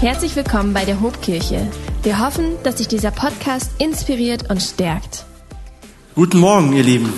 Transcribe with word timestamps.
Herzlich 0.00 0.36
willkommen 0.36 0.74
bei 0.74 0.84
der 0.84 1.00
Hobkirche. 1.00 1.66
Wir 2.04 2.20
hoffen, 2.20 2.52
dass 2.62 2.76
dich 2.76 2.86
dieser 2.86 3.10
Podcast 3.10 3.72
inspiriert 3.78 4.48
und 4.48 4.62
stärkt. 4.62 5.24
Guten 6.14 6.38
Morgen, 6.38 6.72
ihr 6.72 6.84
Lieben. 6.84 7.12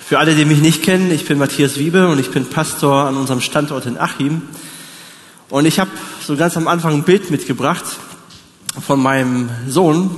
Für 0.00 0.18
alle, 0.18 0.34
die 0.34 0.44
mich 0.44 0.60
nicht 0.60 0.82
kennen, 0.82 1.12
ich 1.12 1.24
bin 1.24 1.38
Matthias 1.38 1.78
Wiebe 1.78 2.08
und 2.08 2.18
ich 2.18 2.32
bin 2.32 2.46
Pastor 2.46 3.04
an 3.04 3.16
unserem 3.16 3.40
Standort 3.40 3.86
in 3.86 3.96
Achim. 3.96 4.42
Und 5.50 5.66
ich 5.66 5.78
habe 5.78 5.92
so 6.20 6.34
ganz 6.34 6.56
am 6.56 6.66
Anfang 6.66 6.94
ein 6.94 7.04
Bild 7.04 7.30
mitgebracht 7.30 7.84
von 8.84 9.00
meinem 9.00 9.48
Sohn. 9.68 10.10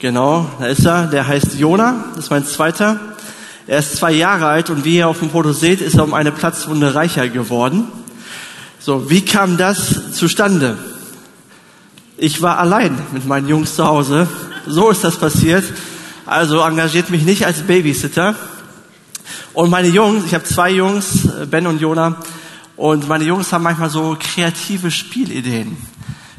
Genau, 0.00 0.50
da 0.58 0.66
ist 0.66 0.84
er. 0.84 1.06
Der 1.06 1.28
heißt 1.28 1.54
Jona, 1.56 2.06
das 2.16 2.24
ist 2.24 2.30
mein 2.30 2.44
zweiter. 2.44 2.98
Er 3.68 3.78
ist 3.78 3.94
zwei 3.94 4.10
Jahre 4.10 4.48
alt 4.48 4.70
und 4.70 4.84
wie 4.84 4.96
ihr 4.96 5.06
auf 5.06 5.20
dem 5.20 5.30
Foto 5.30 5.52
seht, 5.52 5.80
ist 5.80 5.94
er 5.94 6.02
um 6.02 6.14
eine 6.14 6.32
Platzwunde 6.32 6.96
reicher 6.96 7.28
geworden. 7.28 7.86
So, 8.90 9.08
wie 9.08 9.24
kam 9.24 9.56
das 9.56 10.14
zustande? 10.14 10.76
Ich 12.16 12.42
war 12.42 12.58
allein 12.58 12.98
mit 13.12 13.24
meinen 13.24 13.46
Jungs 13.46 13.76
zu 13.76 13.86
Hause. 13.86 14.26
So 14.66 14.90
ist 14.90 15.04
das 15.04 15.16
passiert. 15.16 15.62
Also 16.26 16.58
engagiert 16.58 17.08
mich 17.08 17.22
nicht 17.22 17.46
als 17.46 17.60
Babysitter. 17.60 18.34
Und 19.52 19.70
meine 19.70 19.86
Jungs, 19.86 20.24
ich 20.26 20.34
habe 20.34 20.42
zwei 20.42 20.72
Jungs, 20.72 21.28
Ben 21.48 21.68
und 21.68 21.80
Jona, 21.80 22.16
und 22.74 23.06
meine 23.06 23.22
Jungs 23.22 23.52
haben 23.52 23.62
manchmal 23.62 23.90
so 23.90 24.16
kreative 24.18 24.90
Spielideen. 24.90 25.76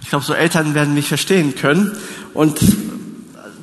Ich 0.01 0.09
glaube, 0.09 0.25
so 0.25 0.33
Eltern 0.33 0.73
werden 0.73 0.93
mich 0.93 1.07
verstehen 1.07 1.55
können. 1.55 1.95
Und 2.33 2.59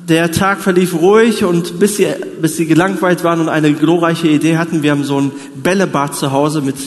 der 0.07 0.31
Tag 0.31 0.61
verlief 0.61 0.95
ruhig 0.95 1.43
und 1.43 1.79
bis 1.79 1.97
sie, 1.97 2.07
bis 2.41 2.57
sie 2.57 2.65
gelangweilt 2.65 3.23
waren 3.23 3.39
und 3.39 3.49
eine 3.49 3.71
glorreiche 3.71 4.29
Idee 4.29 4.57
hatten, 4.57 4.81
wir 4.81 4.89
haben 4.89 5.03
so 5.03 5.21
ein 5.21 5.31
Bällebad 5.57 6.15
zu 6.15 6.31
Hause 6.31 6.63
mit 6.63 6.77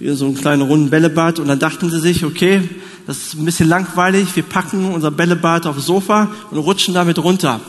so 0.00 0.26
einem 0.26 0.36
kleinen 0.36 0.62
runden 0.62 0.90
Bällebad 0.90 1.38
und 1.38 1.48
dann 1.48 1.58
dachten 1.58 1.90
sie 1.90 2.00
sich, 2.00 2.24
okay, 2.24 2.68
das 3.06 3.18
ist 3.18 3.34
ein 3.34 3.44
bisschen 3.44 3.68
langweilig, 3.68 4.36
wir 4.36 4.42
packen 4.42 4.92
unser 4.92 5.10
Bällebad 5.10 5.66
aufs 5.66 5.86
Sofa 5.86 6.28
und 6.50 6.58
rutschen 6.58 6.94
damit 6.94 7.18
runter. 7.18 7.60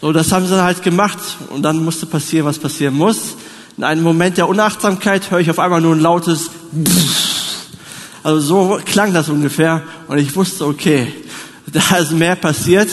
So, 0.00 0.12
das 0.12 0.30
haben 0.30 0.46
sie 0.46 0.62
halt 0.62 0.82
gemacht 0.82 1.18
und 1.50 1.62
dann 1.62 1.82
musste 1.82 2.06
passieren, 2.06 2.46
was 2.46 2.58
passieren 2.58 2.94
muss. 2.94 3.36
In 3.76 3.84
einem 3.84 4.02
Moment 4.02 4.36
der 4.36 4.48
Unachtsamkeit 4.48 5.30
höre 5.30 5.40
ich 5.40 5.50
auf 5.50 5.58
einmal 5.58 5.80
nur 5.80 5.94
ein 5.94 6.00
lautes 6.00 6.50
Also 8.22 8.40
so 8.40 8.80
klang 8.84 9.14
das 9.14 9.28
ungefähr 9.28 9.82
und 10.08 10.18
ich 10.18 10.36
wusste, 10.36 10.66
okay, 10.66 11.12
da 11.66 11.96
ist 11.96 12.12
mehr 12.12 12.36
passiert. 12.36 12.88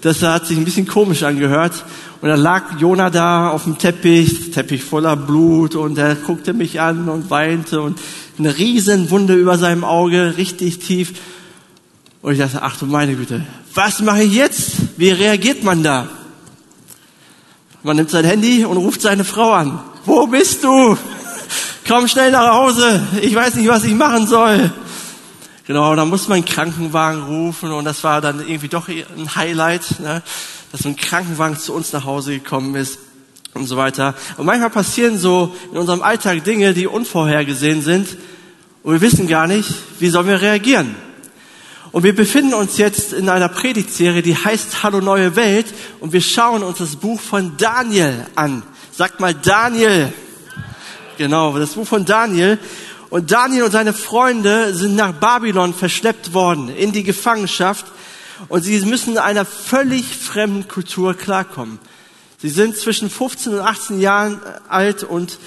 Das 0.00 0.22
hat 0.22 0.46
sich 0.46 0.56
ein 0.56 0.64
bisschen 0.64 0.86
komisch 0.86 1.22
angehört 1.22 1.84
und 2.20 2.28
dann 2.28 2.40
lag 2.40 2.78
Jona 2.78 3.08
da 3.08 3.48
auf 3.50 3.64
dem 3.64 3.78
Teppich, 3.78 4.50
Teppich 4.50 4.84
voller 4.84 5.16
Blut 5.16 5.74
und 5.74 5.96
er 5.96 6.14
guckte 6.14 6.52
mich 6.52 6.80
an 6.80 7.08
und 7.08 7.30
weinte 7.30 7.80
und 7.80 7.98
eine 8.38 8.58
Riesenwunde 8.58 9.34
über 9.34 9.56
seinem 9.56 9.84
Auge, 9.84 10.34
richtig 10.36 10.80
tief. 10.80 11.14
Und 12.20 12.32
ich 12.32 12.38
dachte, 12.38 12.62
ach 12.62 12.76
du 12.76 12.84
meine 12.84 13.14
Güte, 13.14 13.46
was 13.74 14.00
mache 14.00 14.24
ich 14.24 14.34
jetzt? 14.34 14.72
Wie 14.98 15.10
reagiert 15.10 15.64
man 15.64 15.82
da? 15.82 16.08
Man 17.82 17.96
nimmt 17.96 18.10
sein 18.10 18.26
Handy 18.26 18.66
und 18.66 18.76
ruft 18.76 19.00
seine 19.00 19.24
Frau 19.24 19.52
an. 19.52 19.80
Wo 20.04 20.26
bist 20.26 20.62
du? 20.62 20.98
Komm 21.88 22.06
schnell 22.06 22.30
nach 22.30 22.52
Hause. 22.52 23.00
Ich 23.22 23.34
weiß 23.34 23.54
nicht, 23.54 23.68
was 23.68 23.84
ich 23.84 23.94
machen 23.94 24.26
soll. 24.26 24.70
Genau, 25.66 25.94
da 25.94 26.04
muss 26.04 26.28
man 26.28 26.36
einen 26.36 26.44
Krankenwagen 26.44 27.22
rufen 27.22 27.70
und 27.70 27.84
das 27.86 28.04
war 28.04 28.20
dann 28.20 28.40
irgendwie 28.40 28.68
doch 28.68 28.88
ein 28.88 29.34
Highlight. 29.34 30.00
Ne? 30.00 30.22
Dass 30.72 30.84
ein 30.86 30.96
Krankenwagen 30.96 31.58
zu 31.58 31.72
uns 31.72 31.92
nach 31.92 32.04
Hause 32.04 32.32
gekommen 32.32 32.74
ist 32.74 32.98
und 33.54 33.66
so 33.66 33.76
weiter. 33.76 34.14
Und 34.36 34.46
manchmal 34.46 34.70
passieren 34.70 35.18
so 35.18 35.54
in 35.72 35.78
unserem 35.78 36.02
Alltag 36.02 36.44
Dinge, 36.44 36.74
die 36.74 36.86
unvorhergesehen 36.86 37.82
sind 37.82 38.16
und 38.82 38.92
wir 38.92 39.00
wissen 39.00 39.28
gar 39.28 39.46
nicht, 39.46 39.68
wie 39.98 40.08
sollen 40.08 40.28
wir 40.28 40.40
reagieren. 40.40 40.94
Und 41.92 42.04
wir 42.04 42.14
befinden 42.14 42.54
uns 42.54 42.78
jetzt 42.78 43.12
in 43.12 43.28
einer 43.28 43.48
Predigtserie, 43.48 44.22
die 44.22 44.36
heißt 44.36 44.82
Hallo 44.82 45.00
neue 45.00 45.34
Welt 45.34 45.66
und 45.98 46.12
wir 46.12 46.20
schauen 46.20 46.62
uns 46.62 46.78
das 46.78 46.96
Buch 46.96 47.20
von 47.20 47.56
Daniel 47.56 48.26
an. 48.36 48.62
Sagt 48.92 49.18
mal 49.18 49.34
Daniel. 49.34 50.12
Genau, 51.18 51.58
das 51.58 51.70
Buch 51.70 51.86
von 51.86 52.04
Daniel. 52.04 52.58
Und 53.10 53.32
Daniel 53.32 53.64
und 53.64 53.72
seine 53.72 53.92
Freunde 53.92 54.72
sind 54.72 54.94
nach 54.94 55.12
Babylon 55.12 55.74
verschleppt 55.74 56.32
worden, 56.32 56.68
in 56.68 56.92
die 56.92 57.02
Gefangenschaft 57.02 57.86
und 58.48 58.62
sie 58.62 58.80
müssen 58.80 59.12
in 59.12 59.18
einer 59.18 59.44
völlig 59.44 60.04
fremden 60.16 60.68
Kultur 60.68 61.14
klarkommen. 61.14 61.78
Sie 62.38 62.48
sind 62.48 62.76
zwischen 62.76 63.10
15 63.10 63.54
und 63.54 63.60
18 63.60 64.00
Jahren 64.00 64.40
alt 64.68 65.04
und 65.04 65.38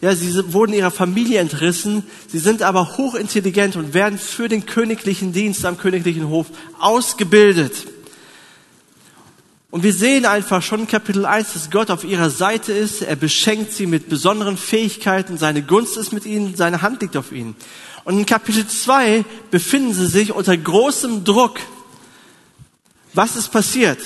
ja, 0.00 0.14
sie 0.14 0.52
wurden 0.52 0.72
ihrer 0.72 0.92
Familie 0.92 1.40
entrissen. 1.40 2.04
Sie 2.28 2.38
sind 2.38 2.62
aber 2.62 2.96
hochintelligent 2.96 3.76
und 3.76 3.94
werden 3.94 4.18
für 4.18 4.48
den 4.48 4.64
königlichen 4.64 5.32
Dienst 5.32 5.64
am 5.64 5.76
königlichen 5.76 6.28
Hof 6.28 6.46
ausgebildet. 6.78 7.86
Und 9.70 9.82
wir 9.82 9.92
sehen 9.92 10.24
einfach 10.24 10.62
schon 10.62 10.80
in 10.80 10.86
Kapitel 10.86 11.26
1, 11.26 11.52
dass 11.52 11.70
Gott 11.70 11.90
auf 11.90 12.04
ihrer 12.04 12.30
Seite 12.30 12.72
ist. 12.72 13.02
Er 13.02 13.16
beschenkt 13.16 13.72
sie 13.72 13.86
mit 13.86 14.08
besonderen 14.08 14.56
Fähigkeiten. 14.56 15.36
Seine 15.36 15.62
Gunst 15.62 15.98
ist 15.98 16.12
mit 16.12 16.24
ihnen. 16.24 16.56
Seine 16.56 16.80
Hand 16.80 17.02
liegt 17.02 17.16
auf 17.16 17.32
ihnen. 17.32 17.54
Und 18.04 18.16
in 18.18 18.24
Kapitel 18.24 18.66
2 18.66 19.26
befinden 19.50 19.92
sie 19.92 20.06
sich 20.06 20.32
unter 20.32 20.56
großem 20.56 21.24
Druck. 21.24 21.58
Was 23.18 23.34
ist 23.34 23.48
passiert? 23.48 23.98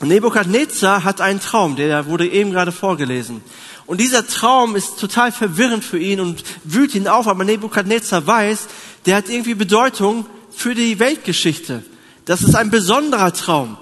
Nebukadnezar 0.00 1.04
hat 1.04 1.20
einen 1.20 1.38
Traum, 1.38 1.76
der 1.76 2.06
wurde 2.06 2.26
eben 2.26 2.50
gerade 2.50 2.72
vorgelesen. 2.72 3.40
Und 3.86 4.00
dieser 4.00 4.26
Traum 4.26 4.74
ist 4.74 4.98
total 4.98 5.30
verwirrend 5.30 5.84
für 5.84 6.00
ihn 6.00 6.18
und 6.18 6.42
wühlt 6.64 6.96
ihn 6.96 7.06
auf, 7.06 7.28
aber 7.28 7.44
Nebukadnezar 7.44 8.26
weiß, 8.26 8.66
der 9.06 9.14
hat 9.18 9.28
irgendwie 9.28 9.54
Bedeutung 9.54 10.26
für 10.50 10.74
die 10.74 10.98
Weltgeschichte. 10.98 11.84
Das 12.24 12.42
ist 12.42 12.56
ein 12.56 12.70
besonderer 12.70 13.32
Traum. 13.32 13.78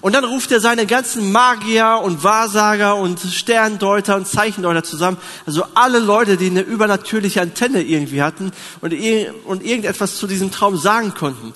Und 0.00 0.16
dann 0.16 0.24
ruft 0.24 0.50
er 0.50 0.58
seine 0.58 0.86
ganzen 0.86 1.30
Magier 1.30 2.00
und 2.02 2.24
Wahrsager 2.24 2.96
und 2.96 3.20
Sterndeuter 3.20 4.16
und 4.16 4.26
Zeichendeuter 4.26 4.82
zusammen. 4.82 5.18
Also 5.46 5.64
alle 5.74 6.00
Leute, 6.00 6.36
die 6.36 6.50
eine 6.50 6.62
übernatürliche 6.62 7.40
Antenne 7.40 7.82
irgendwie 7.82 8.22
hatten 8.22 8.50
und, 8.80 8.92
irgendetwas 8.92 10.16
zu 10.16 10.26
diesem 10.26 10.50
Traum 10.50 10.76
sagen 10.76 11.14
konnten. 11.14 11.52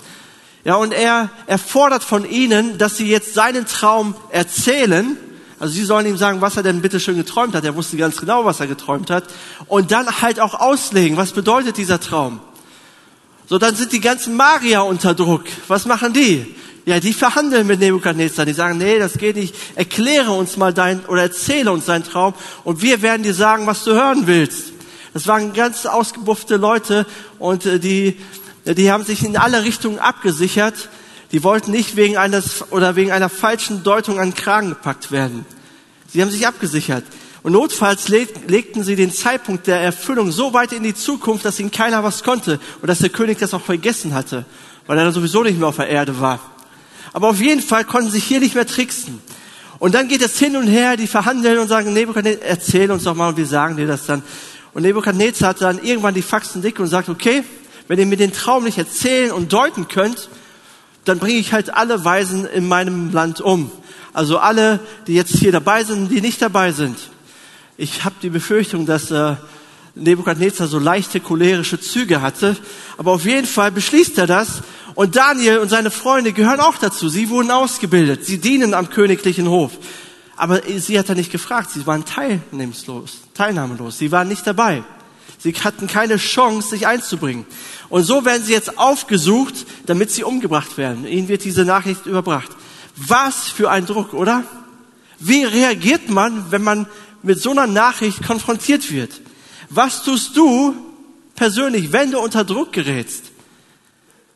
Ja, 0.64 0.74
und 0.74 0.92
er, 0.92 1.30
er 1.46 1.58
fordert 1.58 2.04
von 2.04 2.28
ihnen, 2.28 2.76
dass 2.76 2.96
sie 2.96 3.08
jetzt 3.08 3.34
seinen 3.34 3.66
Traum 3.66 4.14
erzählen. 4.30 5.16
Also 5.58 5.74
sie 5.74 5.84
sollen 5.84 6.06
ihm 6.06 6.16
sagen, 6.16 6.40
was 6.40 6.56
er 6.56 6.62
denn 6.62 6.82
bitte 6.82 7.00
schön 7.00 7.16
geträumt 7.16 7.54
hat. 7.54 7.64
Er 7.64 7.76
wusste 7.76 7.96
ganz 7.96 8.18
genau, 8.18 8.44
was 8.44 8.60
er 8.60 8.66
geträumt 8.66 9.10
hat. 9.10 9.24
Und 9.66 9.90
dann 9.90 10.20
halt 10.20 10.38
auch 10.40 10.54
auslegen, 10.54 11.16
was 11.16 11.32
bedeutet 11.32 11.76
dieser 11.76 12.00
Traum. 12.00 12.40
So, 13.46 13.58
dann 13.58 13.74
sind 13.74 13.92
die 13.92 14.00
ganzen 14.00 14.36
Magier 14.36 14.84
unter 14.84 15.14
Druck. 15.14 15.44
Was 15.66 15.86
machen 15.86 16.12
die? 16.12 16.54
Ja, 16.86 17.00
die 17.00 17.12
verhandeln 17.12 17.66
mit 17.66 17.80
Nebukadnezar. 17.80 18.46
Die 18.46 18.52
sagen, 18.52 18.78
nee, 18.78 18.98
das 18.98 19.14
geht 19.14 19.36
nicht. 19.36 19.54
Erkläre 19.74 20.32
uns 20.32 20.56
mal 20.56 20.72
dein, 20.72 21.04
oder 21.06 21.22
erzähle 21.22 21.72
uns 21.72 21.86
deinen 21.86 22.04
Traum 22.04 22.34
und 22.64 22.82
wir 22.82 23.02
werden 23.02 23.22
dir 23.22 23.34
sagen, 23.34 23.66
was 23.66 23.84
du 23.84 23.92
hören 23.92 24.26
willst. 24.26 24.72
Das 25.12 25.26
waren 25.26 25.52
ganz 25.52 25.86
ausgebuffte 25.86 26.56
Leute 26.56 27.06
und 27.38 27.66
äh, 27.66 27.80
die, 27.80 28.16
die 28.64 28.90
haben 28.90 29.04
sich 29.04 29.24
in 29.24 29.36
alle 29.36 29.64
Richtungen 29.64 29.98
abgesichert. 29.98 30.88
Die 31.32 31.42
wollten 31.44 31.70
nicht 31.70 31.96
wegen 31.96 32.16
eines 32.16 32.70
oder 32.70 32.96
wegen 32.96 33.12
einer 33.12 33.28
falschen 33.28 33.82
Deutung 33.82 34.18
an 34.18 34.30
den 34.30 34.34
Kragen 34.34 34.70
gepackt 34.70 35.12
werden. 35.12 35.46
Sie 36.12 36.20
haben 36.20 36.30
sich 36.30 36.46
abgesichert. 36.46 37.04
Und 37.42 37.52
notfalls 37.52 38.08
legten 38.08 38.84
sie 38.84 38.96
den 38.96 39.12
Zeitpunkt 39.12 39.66
der 39.66 39.80
Erfüllung 39.80 40.30
so 40.30 40.52
weit 40.52 40.72
in 40.72 40.82
die 40.82 40.94
Zukunft, 40.94 41.44
dass 41.44 41.58
ihnen 41.58 41.70
keiner 41.70 42.04
was 42.04 42.22
konnte 42.22 42.60
und 42.82 42.88
dass 42.88 42.98
der 42.98 43.08
König 43.08 43.38
das 43.38 43.54
auch 43.54 43.62
vergessen 43.62 44.12
hatte, 44.12 44.44
weil 44.86 44.98
er 44.98 45.04
dann 45.04 45.14
sowieso 45.14 45.42
nicht 45.42 45.58
mehr 45.58 45.68
auf 45.68 45.76
der 45.76 45.88
Erde 45.88 46.20
war. 46.20 46.40
Aber 47.12 47.28
auf 47.28 47.40
jeden 47.40 47.62
Fall 47.62 47.84
konnten 47.84 48.10
sie 48.10 48.20
hier 48.20 48.40
nicht 48.40 48.54
mehr 48.54 48.66
tricksen. 48.66 49.20
Und 49.78 49.94
dann 49.94 50.08
geht 50.08 50.20
es 50.20 50.38
hin 50.38 50.56
und 50.56 50.66
her, 50.66 50.98
die 50.98 51.06
verhandeln 51.06 51.58
und 51.58 51.68
sagen, 51.68 51.94
Nebukadnezar, 51.94 52.42
erzähl 52.42 52.90
uns 52.90 53.04
doch 53.04 53.14
mal 53.14 53.30
und 53.30 53.38
wir 53.38 53.46
sagen 53.46 53.76
dir 53.76 53.86
das 53.86 54.04
dann. 54.04 54.22
Und 54.74 54.82
Nebukadnezar 54.82 55.50
hat 55.50 55.62
dann 55.62 55.82
irgendwann 55.82 56.12
die 56.12 56.22
Faxen 56.22 56.60
dick 56.60 56.78
und 56.78 56.88
sagt, 56.88 57.08
okay, 57.08 57.42
wenn 57.90 57.98
ihr 57.98 58.06
mir 58.06 58.16
den 58.16 58.32
Traum 58.32 58.62
nicht 58.62 58.78
erzählen 58.78 59.32
und 59.32 59.52
deuten 59.52 59.88
könnt, 59.88 60.28
dann 61.04 61.18
bringe 61.18 61.40
ich 61.40 61.52
halt 61.52 61.74
alle 61.74 62.04
Weisen 62.04 62.46
in 62.46 62.68
meinem 62.68 63.12
Land 63.12 63.40
um. 63.40 63.68
Also 64.12 64.38
alle, 64.38 64.78
die 65.08 65.14
jetzt 65.14 65.34
hier 65.34 65.50
dabei 65.50 65.82
sind, 65.82 66.08
die 66.08 66.20
nicht 66.20 66.40
dabei 66.40 66.70
sind. 66.70 66.96
Ich 67.76 68.04
habe 68.04 68.14
die 68.22 68.30
Befürchtung, 68.30 68.86
dass 68.86 69.10
äh, 69.10 69.34
Nebukadnezar 69.96 70.68
so 70.68 70.78
leichte 70.78 71.18
cholerische 71.18 71.80
Züge 71.80 72.22
hatte, 72.22 72.56
aber 72.96 73.10
auf 73.10 73.24
jeden 73.24 73.48
Fall 73.48 73.72
beschließt 73.72 74.18
er 74.18 74.28
das. 74.28 74.62
Und 74.94 75.16
Daniel 75.16 75.58
und 75.58 75.68
seine 75.68 75.90
Freunde 75.90 76.32
gehören 76.32 76.60
auch 76.60 76.78
dazu. 76.78 77.08
Sie 77.08 77.28
wurden 77.28 77.50
ausgebildet. 77.50 78.24
Sie 78.24 78.38
dienen 78.38 78.72
am 78.72 78.88
königlichen 78.90 79.48
Hof. 79.48 79.72
Aber 80.36 80.60
sie 80.76 80.96
hat 80.96 81.08
er 81.08 81.16
nicht 81.16 81.32
gefragt. 81.32 81.72
Sie 81.72 81.84
waren 81.88 82.04
teilnahmslos, 82.04 83.22
teilnahmelos. 83.34 83.98
Sie 83.98 84.12
waren 84.12 84.28
nicht 84.28 84.46
dabei. 84.46 84.84
Sie 85.38 85.52
hatten 85.52 85.86
keine 85.86 86.16
Chance, 86.16 86.68
sich 86.70 86.86
einzubringen. 86.86 87.46
Und 87.88 88.04
so 88.04 88.24
werden 88.24 88.44
sie 88.44 88.52
jetzt 88.52 88.78
aufgesucht, 88.78 89.54
damit 89.86 90.10
sie 90.10 90.24
umgebracht 90.24 90.76
werden. 90.76 91.06
Ihnen 91.06 91.28
wird 91.28 91.44
diese 91.44 91.64
Nachricht 91.64 92.06
überbracht. 92.06 92.50
Was 92.96 93.48
für 93.48 93.70
ein 93.70 93.86
Druck, 93.86 94.14
oder? 94.14 94.44
Wie 95.18 95.44
reagiert 95.44 96.10
man, 96.10 96.50
wenn 96.50 96.62
man 96.62 96.86
mit 97.22 97.40
so 97.40 97.50
einer 97.50 97.66
Nachricht 97.66 98.22
konfrontiert 98.22 98.90
wird? 98.90 99.20
Was 99.68 100.02
tust 100.02 100.36
du 100.36 100.74
persönlich, 101.34 101.92
wenn 101.92 102.10
du 102.10 102.18
unter 102.18 102.44
Druck 102.44 102.72
gerätst? 102.72 103.24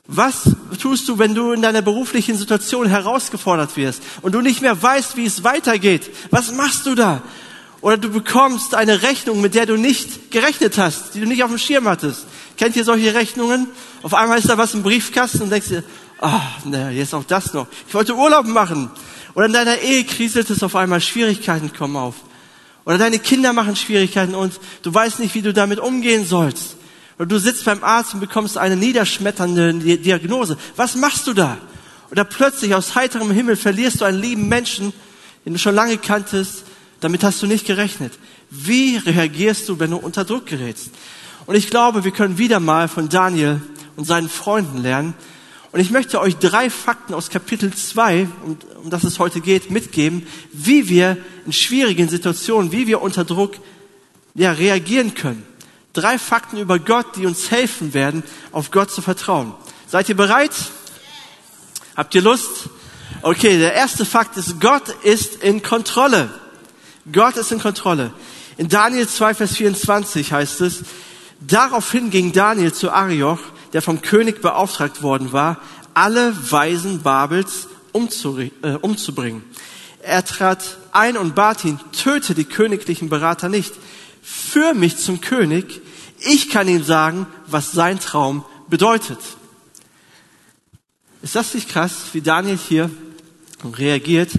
Was 0.07 0.51
tust 0.81 1.09
du, 1.09 1.19
wenn 1.19 1.35
du 1.35 1.53
in 1.53 1.63
deiner 1.63 1.81
beruflichen 1.81 2.37
Situation 2.37 2.87
herausgefordert 2.87 3.77
wirst 3.77 4.03
und 4.21 4.33
du 4.33 4.43
nicht 4.43 4.61
mehr 4.61 4.81
weißt, 4.81 5.17
wie 5.17 5.25
es 5.25 5.45
weitergeht? 5.45 6.11
Was 6.31 6.53
machst 6.53 6.85
du 6.85 6.95
da? 6.95 7.23
Oder 7.85 7.99
du 7.99 8.09
bekommst 8.09 8.75
eine 8.75 9.03
Rechnung, 9.03 9.43
mit 9.43 9.55
der 9.55 9.67
du 9.67 9.77
nicht 9.77 10.31
gerechnet 10.31 10.79
hast, 10.79 11.15
die 11.15 11.21
du 11.21 11.27
nicht 11.27 11.45
auf 11.45 11.51
dem 11.51 11.59
Schirm 11.59 11.87
hattest. 11.87 12.25
Kennt 12.57 12.77
ihr 12.77 12.85
solche 12.85 13.13
Rechnungen? 13.13 13.67
Auf 14.03 14.15
einmal 14.15 14.39
ist 14.39 14.49
da 14.49 14.57
was 14.57 14.73
im 14.73 14.83
Briefkasten 14.83 15.43
und 15.43 15.51
denkst 15.51 15.69
dir, 15.69 15.85
ah, 16.19 16.41
oh, 16.41 16.69
naja, 16.71 16.89
jetzt 16.89 17.15
auch 17.15 17.25
das 17.25 17.53
noch. 17.53 17.67
Ich 17.87 17.93
wollte 17.93 18.15
Urlaub 18.15 18.47
machen. 18.47 18.91
Oder 19.35 19.45
in 19.45 19.53
deiner 19.53 19.81
Ehe 19.81 20.03
kriselt 20.05 20.49
es 20.49 20.63
auf 20.63 20.75
einmal, 20.77 21.03
Schwierigkeiten 21.03 21.75
kommen 21.75 21.97
auf. 21.97 22.15
Oder 22.87 22.97
deine 22.97 23.19
Kinder 23.19 23.53
machen 23.53 23.77
Schwierigkeiten 23.77 24.35
und 24.35 24.59
du 24.81 24.95
weißt 24.95 25.19
nicht, 25.19 25.35
wie 25.35 25.43
du 25.43 25.53
damit 25.53 25.79
umgehen 25.79 26.25
sollst. 26.25 26.77
Oder 27.19 27.27
du 27.27 27.39
sitzt 27.39 27.67
beim 27.67 27.85
Arzt 27.85 28.15
und 28.15 28.21
bekommst 28.21 28.57
eine 28.57 28.77
niederschmetternde 28.77 29.75
Diagnose. 29.99 30.57
Was 30.77 30.97
machst 30.97 31.27
du 31.27 31.35
da? 31.35 31.59
Oder 32.11 32.25
plötzlich 32.25 32.75
aus 32.75 32.95
heiterem 32.95 33.31
Himmel 33.31 33.57
verlierst 33.57 34.01
du 34.01 34.07
einen 34.07 34.23
lieben 34.23 34.49
Menschen, 34.49 34.95
den 35.45 35.53
du 35.53 35.59
schon 35.59 35.75
lange 35.75 35.99
kanntest. 35.99 36.64
Damit 37.01 37.23
hast 37.23 37.43
du 37.43 37.47
nicht 37.47 37.67
gerechnet. 37.67 38.13
Wie 38.51 38.97
reagierst 38.97 39.69
du, 39.69 39.79
wenn 39.79 39.91
du 39.91 39.97
unter 39.97 40.25
Druck 40.25 40.47
gerätst? 40.47 40.91
Und 41.47 41.55
ich 41.55 41.69
glaube, 41.69 42.05
wir 42.05 42.13
können 42.13 42.39
wieder 42.39 42.61
mal 42.61 42.89
von 42.89 43.09
Daniel 43.09 43.61
und 43.97 44.05
seinen 44.05 44.29
Freunden 44.29 44.83
lernen. 44.83 45.15
Und 45.73 45.81
ich 45.81 45.91
möchte 45.91 46.21
euch 46.21 46.37
drei 46.37 46.71
Fakten 46.71 47.15
aus 47.15 47.31
Kapitel 47.31 47.73
2, 47.75 48.29
um, 48.45 48.57
um 48.85 48.91
das 48.91 49.05
es 49.05 49.19
heute 49.19 49.41
geht, 49.41 49.71
mitgeben, 49.71 50.27
wie 50.53 50.89
wir 50.89 51.17
in 51.45 51.53
schwierigen 51.53 52.09
Situationen, 52.09 52.71
wie 52.71 52.87
wir 52.87 53.03
unter 53.03 53.25
Druck 53.25 53.57
ja, 54.35 54.53
reagieren 54.53 55.15
können. 55.15 55.45
Drei 55.93 56.19
Fakten 56.19 56.59
über 56.59 56.79
Gott, 56.79 57.17
die 57.17 57.27
uns 57.27 57.51
helfen 57.51 57.93
werden, 57.93 58.23
auf 58.53 58.71
Gott 58.71 58.91
zu 58.91 59.03
vertrauen. 59.03 59.53
Seid 59.87 60.09
ihr 60.09 60.17
bereit? 60.17 60.53
Habt 61.97 62.15
ihr 62.15 62.23
Lust? 62.23 62.69
Okay, 63.23 63.59
der 63.59 63.75
erste 63.75 64.05
Fakt 64.05 64.37
ist, 64.37 64.61
Gott 64.61 64.89
ist 65.03 65.43
in 65.43 65.63
Kontrolle. 65.63 66.31
Gott 67.13 67.37
ist 67.37 67.53
in 67.53 67.59
Kontrolle. 67.59 68.13
In 68.57 68.69
Daniel 68.69 69.09
2, 69.09 69.35
Vers 69.35 69.57
24 69.57 70.33
heißt 70.33 70.61
es, 70.63 70.83
daraufhin 71.41 72.11
ging 72.11 72.33
Daniel 72.33 72.73
zu 72.73 72.91
Arioch, 72.91 73.41
der 73.73 73.83
vom 73.83 74.01
König 74.01 74.41
beauftragt 74.41 75.03
worden 75.03 75.33
war, 75.33 75.61
alle 75.93 76.35
Weisen 76.51 77.03
Babels 77.03 77.69
äh, 77.93 78.71
umzubringen. 78.81 79.45
Er 80.03 80.25
trat 80.25 80.79
ein 80.93 81.17
und 81.17 81.35
bat 81.35 81.65
ihn, 81.65 81.81
töte 81.93 82.35
die 82.35 82.45
königlichen 82.45 83.09
Berater 83.09 83.49
nicht. 83.49 83.75
Führ 84.23 84.75
mich 84.75 84.97
zum 84.97 85.21
König, 85.21 85.83
ich 86.21 86.49
kann 86.51 86.69
ihm 86.69 86.85
sagen, 86.85 87.27
was 87.47 87.73
sein 87.73 88.01
Traum 88.01 88.45
bedeutet. 88.69 89.19
Ist 91.23 91.37
das 91.37 91.55
nicht 91.55 91.69
krass, 91.69 92.09
wie 92.13 92.21
Daniel 92.21 92.59
hier 92.59 92.91
reagiert? 93.65 94.31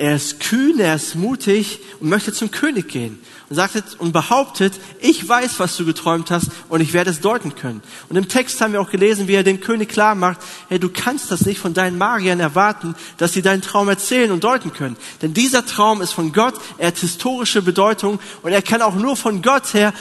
Er 0.00 0.16
ist 0.16 0.40
kühn, 0.40 0.80
er 0.80 0.94
ist 0.94 1.14
mutig 1.14 1.78
und 2.00 2.08
möchte 2.08 2.32
zum 2.32 2.50
König 2.50 2.88
gehen 2.88 3.18
und 3.50 3.56
sagt 3.56 3.96
und 3.98 4.12
behauptet, 4.12 4.72
ich 4.98 5.28
weiß, 5.28 5.60
was 5.60 5.76
du 5.76 5.84
geträumt 5.84 6.30
hast 6.30 6.46
und 6.70 6.80
ich 6.80 6.94
werde 6.94 7.10
es 7.10 7.20
deuten 7.20 7.54
können. 7.54 7.82
Und 8.08 8.16
im 8.16 8.26
Text 8.26 8.62
haben 8.62 8.72
wir 8.72 8.80
auch 8.80 8.88
gelesen, 8.88 9.28
wie 9.28 9.34
er 9.34 9.42
dem 9.42 9.60
König 9.60 9.90
klar 9.90 10.14
macht, 10.14 10.38
hey, 10.70 10.78
du 10.78 10.88
kannst 10.88 11.30
das 11.30 11.44
nicht 11.44 11.60
von 11.60 11.74
deinen 11.74 11.98
Magiern 11.98 12.40
erwarten, 12.40 12.94
dass 13.18 13.34
sie 13.34 13.42
deinen 13.42 13.60
Traum 13.60 13.90
erzählen 13.90 14.30
und 14.30 14.42
deuten 14.42 14.72
können. 14.72 14.96
Denn 15.20 15.34
dieser 15.34 15.66
Traum 15.66 16.00
ist 16.00 16.12
von 16.12 16.32
Gott, 16.32 16.54
er 16.78 16.86
hat 16.86 16.96
historische 16.96 17.60
Bedeutung 17.60 18.20
und 18.40 18.52
er 18.52 18.62
kann 18.62 18.80
auch 18.80 18.94
nur 18.94 19.18
von 19.18 19.42
Gott 19.42 19.74
her 19.74 19.92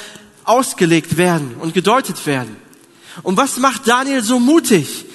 ausgelegt 0.46 1.18
werden 1.18 1.58
und 1.60 1.74
gedeutet 1.74 2.26
werden. 2.26 2.56
Und 3.22 3.36
was 3.36 3.58
macht 3.58 3.86
Daniel 3.86 4.24
so 4.24 4.40
mutig? 4.40 5.09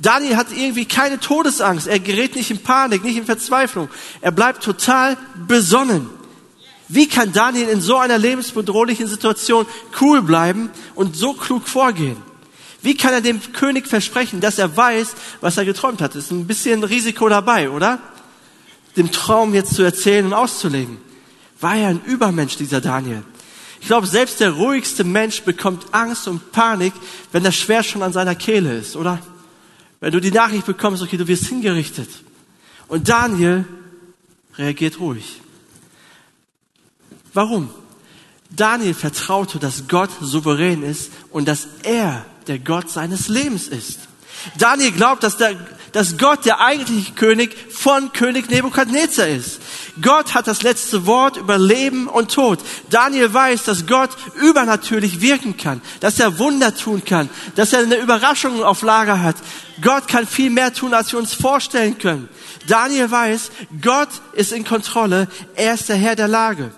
Daniel 0.00 0.36
hat 0.36 0.48
irgendwie 0.50 0.86
keine 0.86 1.20
Todesangst. 1.20 1.86
Er 1.86 2.00
gerät 2.00 2.34
nicht 2.34 2.50
in 2.50 2.62
Panik, 2.62 3.04
nicht 3.04 3.16
in 3.16 3.26
Verzweiflung. 3.26 3.88
Er 4.20 4.32
bleibt 4.32 4.62
total 4.62 5.16
besonnen. 5.46 6.08
Wie 6.88 7.06
kann 7.06 7.32
Daniel 7.32 7.68
in 7.68 7.80
so 7.80 7.98
einer 7.98 8.18
lebensbedrohlichen 8.18 9.06
Situation 9.06 9.66
cool 10.00 10.22
bleiben 10.22 10.70
und 10.94 11.16
so 11.16 11.34
klug 11.34 11.68
vorgehen? 11.68 12.16
Wie 12.82 12.96
kann 12.96 13.12
er 13.12 13.20
dem 13.20 13.40
König 13.52 13.86
versprechen, 13.86 14.40
dass 14.40 14.58
er 14.58 14.74
weiß, 14.74 15.14
was 15.42 15.58
er 15.58 15.66
geträumt 15.66 16.00
hat? 16.00 16.16
Ist 16.16 16.30
ein 16.30 16.46
bisschen 16.46 16.82
Risiko 16.82 17.28
dabei, 17.28 17.68
oder? 17.68 17.98
Dem 18.96 19.12
Traum 19.12 19.54
jetzt 19.54 19.74
zu 19.74 19.82
erzählen 19.82 20.24
und 20.26 20.32
auszulegen. 20.32 20.96
War 21.60 21.76
er 21.76 21.90
ein 21.90 22.00
Übermensch, 22.06 22.56
dieser 22.56 22.80
Daniel? 22.80 23.22
Ich 23.82 23.86
glaube, 23.86 24.06
selbst 24.06 24.40
der 24.40 24.52
ruhigste 24.52 25.04
Mensch 25.04 25.42
bekommt 25.42 25.86
Angst 25.92 26.26
und 26.26 26.52
Panik, 26.52 26.94
wenn 27.32 27.44
das 27.44 27.54
Schwert 27.54 27.84
schon 27.84 28.02
an 28.02 28.12
seiner 28.12 28.34
Kehle 28.34 28.78
ist, 28.78 28.96
oder? 28.96 29.18
Wenn 30.00 30.12
du 30.12 30.20
die 30.20 30.30
Nachricht 30.30 30.66
bekommst, 30.66 31.02
okay, 31.02 31.16
du 31.16 31.28
wirst 31.28 31.46
hingerichtet. 31.46 32.08
Und 32.88 33.08
Daniel 33.08 33.66
reagiert 34.56 34.98
ruhig. 34.98 35.40
Warum? 37.32 37.70
Daniel 38.50 38.94
vertraute, 38.94 39.58
dass 39.58 39.86
Gott 39.86 40.10
souverän 40.20 40.82
ist 40.82 41.12
und 41.30 41.46
dass 41.46 41.68
er 41.84 42.26
der 42.46 42.58
Gott 42.58 42.90
seines 42.90 43.28
Lebens 43.28 43.68
ist. 43.68 44.00
Daniel 44.58 44.90
glaubt, 44.92 45.22
dass, 45.22 45.36
der, 45.36 45.56
dass 45.92 46.18
Gott 46.18 46.44
der 46.44 46.60
eigentliche 46.60 47.12
König 47.12 47.56
von 47.70 48.12
König 48.12 48.50
Nebukadnezar 48.50 49.28
ist. 49.28 49.60
Gott 50.00 50.34
hat 50.34 50.46
das 50.46 50.62
letzte 50.62 51.06
Wort 51.06 51.36
über 51.36 51.58
Leben 51.58 52.06
und 52.06 52.32
Tod. 52.32 52.60
Daniel 52.90 53.32
weiß, 53.32 53.64
dass 53.64 53.86
Gott 53.86 54.10
übernatürlich 54.40 55.20
wirken 55.20 55.56
kann, 55.56 55.80
dass 56.00 56.18
er 56.18 56.38
Wunder 56.38 56.74
tun 56.74 57.04
kann, 57.04 57.28
dass 57.56 57.72
er 57.72 57.80
eine 57.80 57.96
Überraschung 57.96 58.62
auf 58.62 58.82
Lager 58.82 59.22
hat. 59.22 59.36
Gott 59.82 60.08
kann 60.08 60.26
viel 60.26 60.50
mehr 60.50 60.72
tun, 60.72 60.94
als 60.94 61.12
wir 61.12 61.18
uns 61.18 61.34
vorstellen 61.34 61.98
können. 61.98 62.28
Daniel 62.66 63.10
weiß, 63.10 63.50
Gott 63.80 64.10
ist 64.32 64.52
in 64.52 64.64
Kontrolle, 64.64 65.28
er 65.54 65.74
ist 65.74 65.88
der 65.88 65.96
Herr 65.96 66.16
der 66.16 66.28
Lage. 66.28 66.70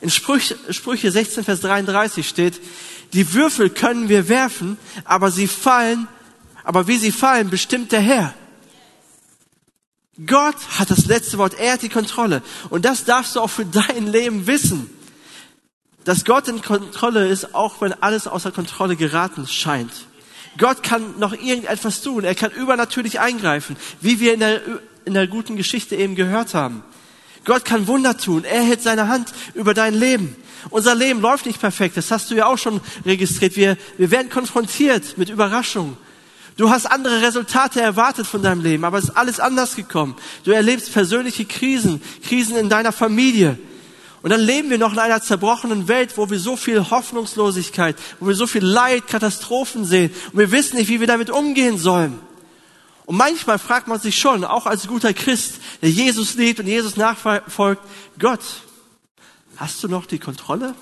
In 0.00 0.10
Sprüche, 0.10 0.56
Sprüche 0.70 1.10
16, 1.10 1.44
Vers 1.44 1.60
33 1.60 2.28
steht, 2.28 2.60
die 3.12 3.32
Würfel 3.34 3.70
können 3.70 4.08
wir 4.08 4.28
werfen, 4.28 4.78
aber 5.04 5.30
sie 5.30 5.48
fallen 5.48 6.08
aber 6.64 6.86
wie 6.86 6.98
sie 6.98 7.12
fallen, 7.12 7.50
bestimmt 7.50 7.92
der 7.92 8.00
Herr. 8.00 8.34
Gott 10.26 10.56
hat 10.78 10.90
das 10.90 11.06
letzte 11.06 11.38
Wort, 11.38 11.54
er 11.54 11.74
hat 11.74 11.82
die 11.82 11.88
Kontrolle. 11.88 12.42
Und 12.68 12.84
das 12.84 13.04
darfst 13.04 13.36
du 13.36 13.40
auch 13.40 13.50
für 13.50 13.64
dein 13.64 14.06
Leben 14.06 14.46
wissen. 14.46 14.90
Dass 16.04 16.24
Gott 16.24 16.48
in 16.48 16.62
Kontrolle 16.62 17.28
ist, 17.28 17.54
auch 17.54 17.80
wenn 17.80 17.92
alles 18.02 18.26
außer 18.26 18.52
Kontrolle 18.52 18.96
geraten 18.96 19.46
scheint. 19.46 19.92
Gott 20.58 20.82
kann 20.82 21.18
noch 21.18 21.32
irgendetwas 21.32 22.02
tun. 22.02 22.24
Er 22.24 22.34
kann 22.34 22.50
übernatürlich 22.50 23.20
eingreifen, 23.20 23.76
wie 24.00 24.20
wir 24.20 24.34
in 24.34 24.40
der, 24.40 24.60
in 25.04 25.14
der 25.14 25.26
guten 25.26 25.56
Geschichte 25.56 25.96
eben 25.96 26.16
gehört 26.16 26.54
haben. 26.54 26.82
Gott 27.44 27.64
kann 27.64 27.86
Wunder 27.86 28.16
tun. 28.16 28.44
Er 28.44 28.62
hält 28.62 28.82
seine 28.82 29.08
Hand 29.08 29.32
über 29.54 29.74
dein 29.74 29.94
Leben. 29.94 30.36
Unser 30.68 30.94
Leben 30.94 31.20
läuft 31.20 31.46
nicht 31.46 31.60
perfekt. 31.60 31.96
Das 31.96 32.10
hast 32.10 32.30
du 32.30 32.34
ja 32.34 32.46
auch 32.46 32.58
schon 32.58 32.80
registriert. 33.06 33.56
Wir, 33.56 33.78
wir 33.96 34.10
werden 34.10 34.28
konfrontiert 34.28 35.16
mit 35.16 35.30
Überraschungen. 35.30 35.96
Du 36.60 36.68
hast 36.68 36.84
andere 36.84 37.22
Resultate 37.22 37.80
erwartet 37.80 38.26
von 38.26 38.42
deinem 38.42 38.60
Leben, 38.60 38.84
aber 38.84 38.98
es 38.98 39.04
ist 39.04 39.16
alles 39.16 39.40
anders 39.40 39.76
gekommen. 39.76 40.14
Du 40.44 40.50
erlebst 40.50 40.92
persönliche 40.92 41.46
Krisen, 41.46 42.02
Krisen 42.22 42.54
in 42.54 42.68
deiner 42.68 42.92
Familie. 42.92 43.58
Und 44.20 44.28
dann 44.28 44.42
leben 44.42 44.68
wir 44.68 44.76
noch 44.76 44.92
in 44.92 44.98
einer 44.98 45.22
zerbrochenen 45.22 45.88
Welt, 45.88 46.18
wo 46.18 46.28
wir 46.28 46.38
so 46.38 46.56
viel 46.56 46.90
Hoffnungslosigkeit, 46.90 47.96
wo 48.18 48.26
wir 48.26 48.34
so 48.34 48.46
viel 48.46 48.62
Leid, 48.62 49.06
Katastrophen 49.06 49.86
sehen. 49.86 50.12
Und 50.32 50.38
wir 50.38 50.52
wissen 50.52 50.76
nicht, 50.76 50.88
wie 50.88 51.00
wir 51.00 51.06
damit 51.06 51.30
umgehen 51.30 51.78
sollen. 51.78 52.18
Und 53.06 53.16
manchmal 53.16 53.58
fragt 53.58 53.88
man 53.88 53.98
sich 53.98 54.18
schon, 54.18 54.44
auch 54.44 54.66
als 54.66 54.86
guter 54.86 55.14
Christ, 55.14 55.54
der 55.80 55.88
Jesus 55.88 56.34
liebt 56.34 56.60
und 56.60 56.66
Jesus 56.66 56.94
nachfolgt, 56.94 57.82
Gott, 58.18 58.44
hast 59.56 59.82
du 59.82 59.88
noch 59.88 60.04
die 60.04 60.18
Kontrolle? 60.18 60.74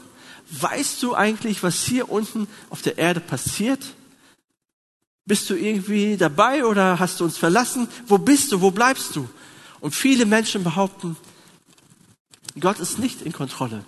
Weißt 0.50 1.00
du 1.04 1.14
eigentlich, 1.14 1.62
was 1.62 1.84
hier 1.84 2.10
unten 2.10 2.48
auf 2.68 2.82
der 2.82 2.98
Erde 2.98 3.20
passiert? 3.20 3.78
Bist 5.28 5.50
du 5.50 5.54
irgendwie 5.56 6.16
dabei 6.16 6.64
oder 6.64 6.98
hast 6.98 7.20
du 7.20 7.24
uns 7.24 7.36
verlassen? 7.36 7.86
Wo 8.06 8.16
bist 8.16 8.50
du? 8.50 8.62
Wo 8.62 8.70
bleibst 8.70 9.14
du? 9.14 9.28
Und 9.78 9.94
viele 9.94 10.24
Menschen 10.24 10.64
behaupten, 10.64 11.18
Gott 12.58 12.80
ist 12.80 12.98
nicht 12.98 13.20
in 13.20 13.32
Kontrolle. 13.32 13.84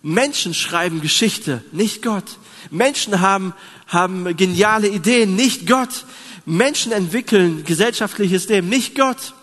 Menschen 0.00 0.54
schreiben 0.54 1.02
Geschichte, 1.02 1.62
nicht 1.70 2.00
Gott. 2.00 2.38
Menschen 2.70 3.20
haben, 3.20 3.52
haben 3.88 4.34
geniale 4.38 4.88
Ideen, 4.88 5.36
nicht 5.36 5.66
Gott. 5.66 6.06
Menschen 6.46 6.92
entwickeln 6.92 7.62
gesellschaftliches 7.64 8.48
Leben, 8.48 8.70
nicht 8.70 8.94
Gott. 8.94 9.34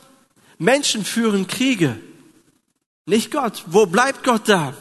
Menschen 0.58 1.06
führen 1.06 1.46
Kriege, 1.46 2.00
nicht 3.06 3.30
Gott. 3.30 3.64
Wo 3.68 3.86
bleibt 3.86 4.24
Gott 4.24 4.50
da? 4.50 4.74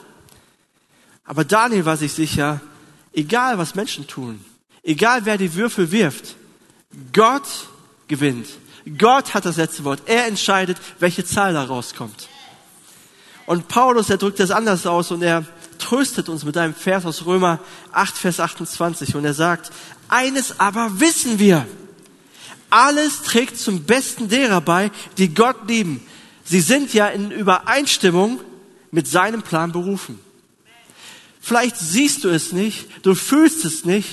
Aber 1.23 1.45
Daniel 1.45 1.85
war 1.85 1.99
sich 1.99 2.15
sicher, 2.15 2.63
egal 3.13 3.59
was 3.59 3.75
Menschen 3.75 4.07
tun, 4.07 4.43
egal 4.83 5.27
wer 5.27 5.37
die 5.37 5.55
Würfel 5.55 5.93
wirft, 5.93 6.37
Gott 7.13 7.47
gewinnt. 8.09 8.47
Gott 8.99 9.35
hat 9.35 9.45
das 9.45 9.57
letzte 9.57 9.85
Wort. 9.85 10.03
Er 10.07 10.27
entscheidet, 10.27 10.79
welche 10.99 11.25
Zahl 11.25 11.53
da 11.53 11.65
rauskommt. 11.65 12.29
Und 13.47 13.69
Paulus, 13.69 14.11
er 14.11 14.17
drückt 14.17 14.41
das 14.41 14.51
anders 14.51 14.87
aus 14.87 15.11
und 15.11 15.23
er 15.23 15.45
tröstet 15.79 16.29
uns 16.29 16.45
mit 16.45 16.57
einem 16.57 16.75
Vers 16.75 17.05
aus 17.07 17.27
Römer 17.27 17.61
8, 17.93 18.17
Vers 18.17 18.41
28 18.41 19.15
und 19.15 19.25
er 19.25 19.35
sagt, 19.35 19.71
eines 20.09 20.59
aber 20.59 21.01
wissen 21.01 21.39
wir. 21.39 21.67
alles 22.71 23.23
trägt 23.23 23.59
zum 23.59 23.85
Besten 23.85 24.29
derer 24.29 24.61
bei, 24.61 24.91
die 25.19 25.33
Gott 25.33 25.69
lieben. 25.69 26.05
Sie 26.45 26.61
sind 26.61 26.93
ja 26.95 27.09
in 27.09 27.31
Übereinstimmung 27.31 28.41
mit 28.91 29.07
seinem 29.07 29.43
Plan 29.43 29.73
berufen. 29.73 30.19
Vielleicht 31.41 31.77
siehst 31.77 32.25
du 32.25 32.29
es 32.29 32.53
nicht, 32.53 32.89
du 33.05 33.15
fühlst 33.15 33.65
es 33.65 33.85
nicht, 33.85 34.09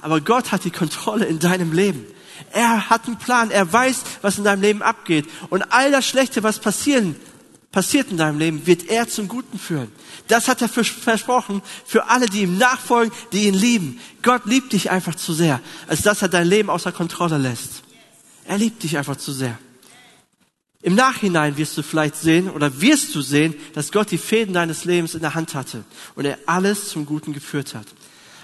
aber 0.00 0.20
Gott 0.20 0.52
hat 0.52 0.64
die 0.64 0.70
Kontrolle 0.70 1.26
in 1.26 1.38
deinem 1.38 1.72
Leben. 1.72 2.04
Er 2.52 2.88
hat 2.88 3.06
einen 3.06 3.18
Plan, 3.18 3.50
er 3.50 3.72
weiß, 3.72 4.02
was 4.22 4.38
in 4.38 4.44
deinem 4.44 4.62
Leben 4.62 4.82
abgeht. 4.82 5.26
Und 5.50 5.72
all 5.72 5.90
das 5.90 6.06
Schlechte, 6.06 6.42
was 6.42 6.60
passieren, 6.60 7.16
passiert 7.72 8.10
in 8.10 8.16
deinem 8.16 8.38
Leben, 8.38 8.66
wird 8.66 8.88
er 8.88 9.08
zum 9.08 9.28
Guten 9.28 9.58
führen. 9.58 9.90
Das 10.28 10.48
hat 10.48 10.62
er 10.62 10.68
versprochen 10.68 11.62
für 11.84 12.08
alle, 12.08 12.26
die 12.26 12.42
ihm 12.42 12.58
nachfolgen, 12.58 13.12
die 13.32 13.46
ihn 13.46 13.54
lieben. 13.54 14.00
Gott 14.22 14.46
liebt 14.46 14.72
dich 14.72 14.90
einfach 14.90 15.14
zu 15.14 15.32
sehr, 15.32 15.60
als 15.86 16.02
dass 16.02 16.22
er 16.22 16.28
dein 16.28 16.46
Leben 16.46 16.70
außer 16.70 16.92
Kontrolle 16.92 17.38
lässt. 17.38 17.82
Er 18.44 18.58
liebt 18.58 18.82
dich 18.82 18.96
einfach 18.96 19.16
zu 19.16 19.32
sehr. 19.32 19.58
Im 20.80 20.94
Nachhinein 20.94 21.56
wirst 21.56 21.76
du 21.76 21.82
vielleicht 21.82 22.16
sehen 22.16 22.48
oder 22.48 22.80
wirst 22.80 23.14
du 23.14 23.20
sehen, 23.20 23.54
dass 23.74 23.90
Gott 23.90 24.10
die 24.10 24.18
Fäden 24.18 24.54
deines 24.54 24.84
Lebens 24.84 25.14
in 25.14 25.20
der 25.20 25.34
Hand 25.34 25.54
hatte 25.54 25.84
und 26.14 26.24
er 26.24 26.38
alles 26.46 26.88
zum 26.88 27.04
Guten 27.04 27.32
geführt 27.32 27.74
hat. 27.74 27.86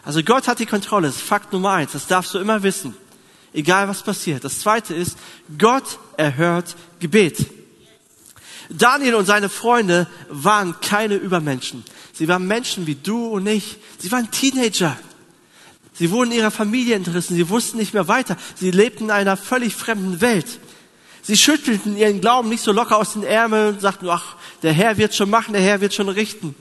Also 0.04 0.22
Gott 0.22 0.48
hat 0.48 0.58
die 0.58 0.66
Kontrolle. 0.66 1.08
Das 1.08 1.16
ist 1.16 1.22
Fakt 1.22 1.52
Nummer 1.52 1.72
eins. 1.72 1.92
Das 1.92 2.06
darfst 2.06 2.34
du 2.34 2.38
immer 2.38 2.62
wissen. 2.62 2.94
Egal 3.52 3.88
was 3.88 4.02
passiert. 4.02 4.44
Das 4.44 4.60
zweite 4.60 4.94
ist, 4.94 5.16
Gott 5.58 5.98
erhört 6.16 6.76
Gebet. 7.00 7.46
Daniel 8.68 9.14
und 9.14 9.26
seine 9.26 9.48
Freunde 9.48 10.06
waren 10.28 10.80
keine 10.80 11.14
Übermenschen. 11.14 11.84
Sie 12.12 12.28
waren 12.28 12.46
Menschen 12.46 12.86
wie 12.86 12.94
du 12.94 13.26
und 13.28 13.46
ich. 13.46 13.76
Sie 13.98 14.10
waren 14.10 14.30
Teenager. 14.30 14.96
Sie 15.92 16.10
wurden 16.10 16.32
ihrer 16.32 16.50
Familie 16.50 16.96
entrissen. 16.96 17.36
Sie 17.36 17.48
wussten 17.48 17.78
nicht 17.78 17.94
mehr 17.94 18.08
weiter. 18.08 18.36
Sie 18.56 18.70
lebten 18.70 19.04
in 19.04 19.10
einer 19.10 19.36
völlig 19.36 19.74
fremden 19.74 20.20
Welt. 20.20 20.46
Sie 21.22 21.36
schüttelten 21.36 21.96
ihren 21.96 22.20
Glauben 22.20 22.48
nicht 22.48 22.62
so 22.62 22.72
locker 22.72 22.98
aus 22.98 23.14
den 23.14 23.22
Ärmeln 23.22 23.74
und 23.74 23.80
sagten, 23.80 24.08
ach, 24.08 24.36
der 24.62 24.72
Herr 24.72 24.98
wird 24.98 25.14
schon 25.14 25.30
machen, 25.30 25.52
der 25.52 25.62
Herr 25.62 25.80
wird 25.80 25.94
schon 25.94 26.08
richten. 26.08 26.54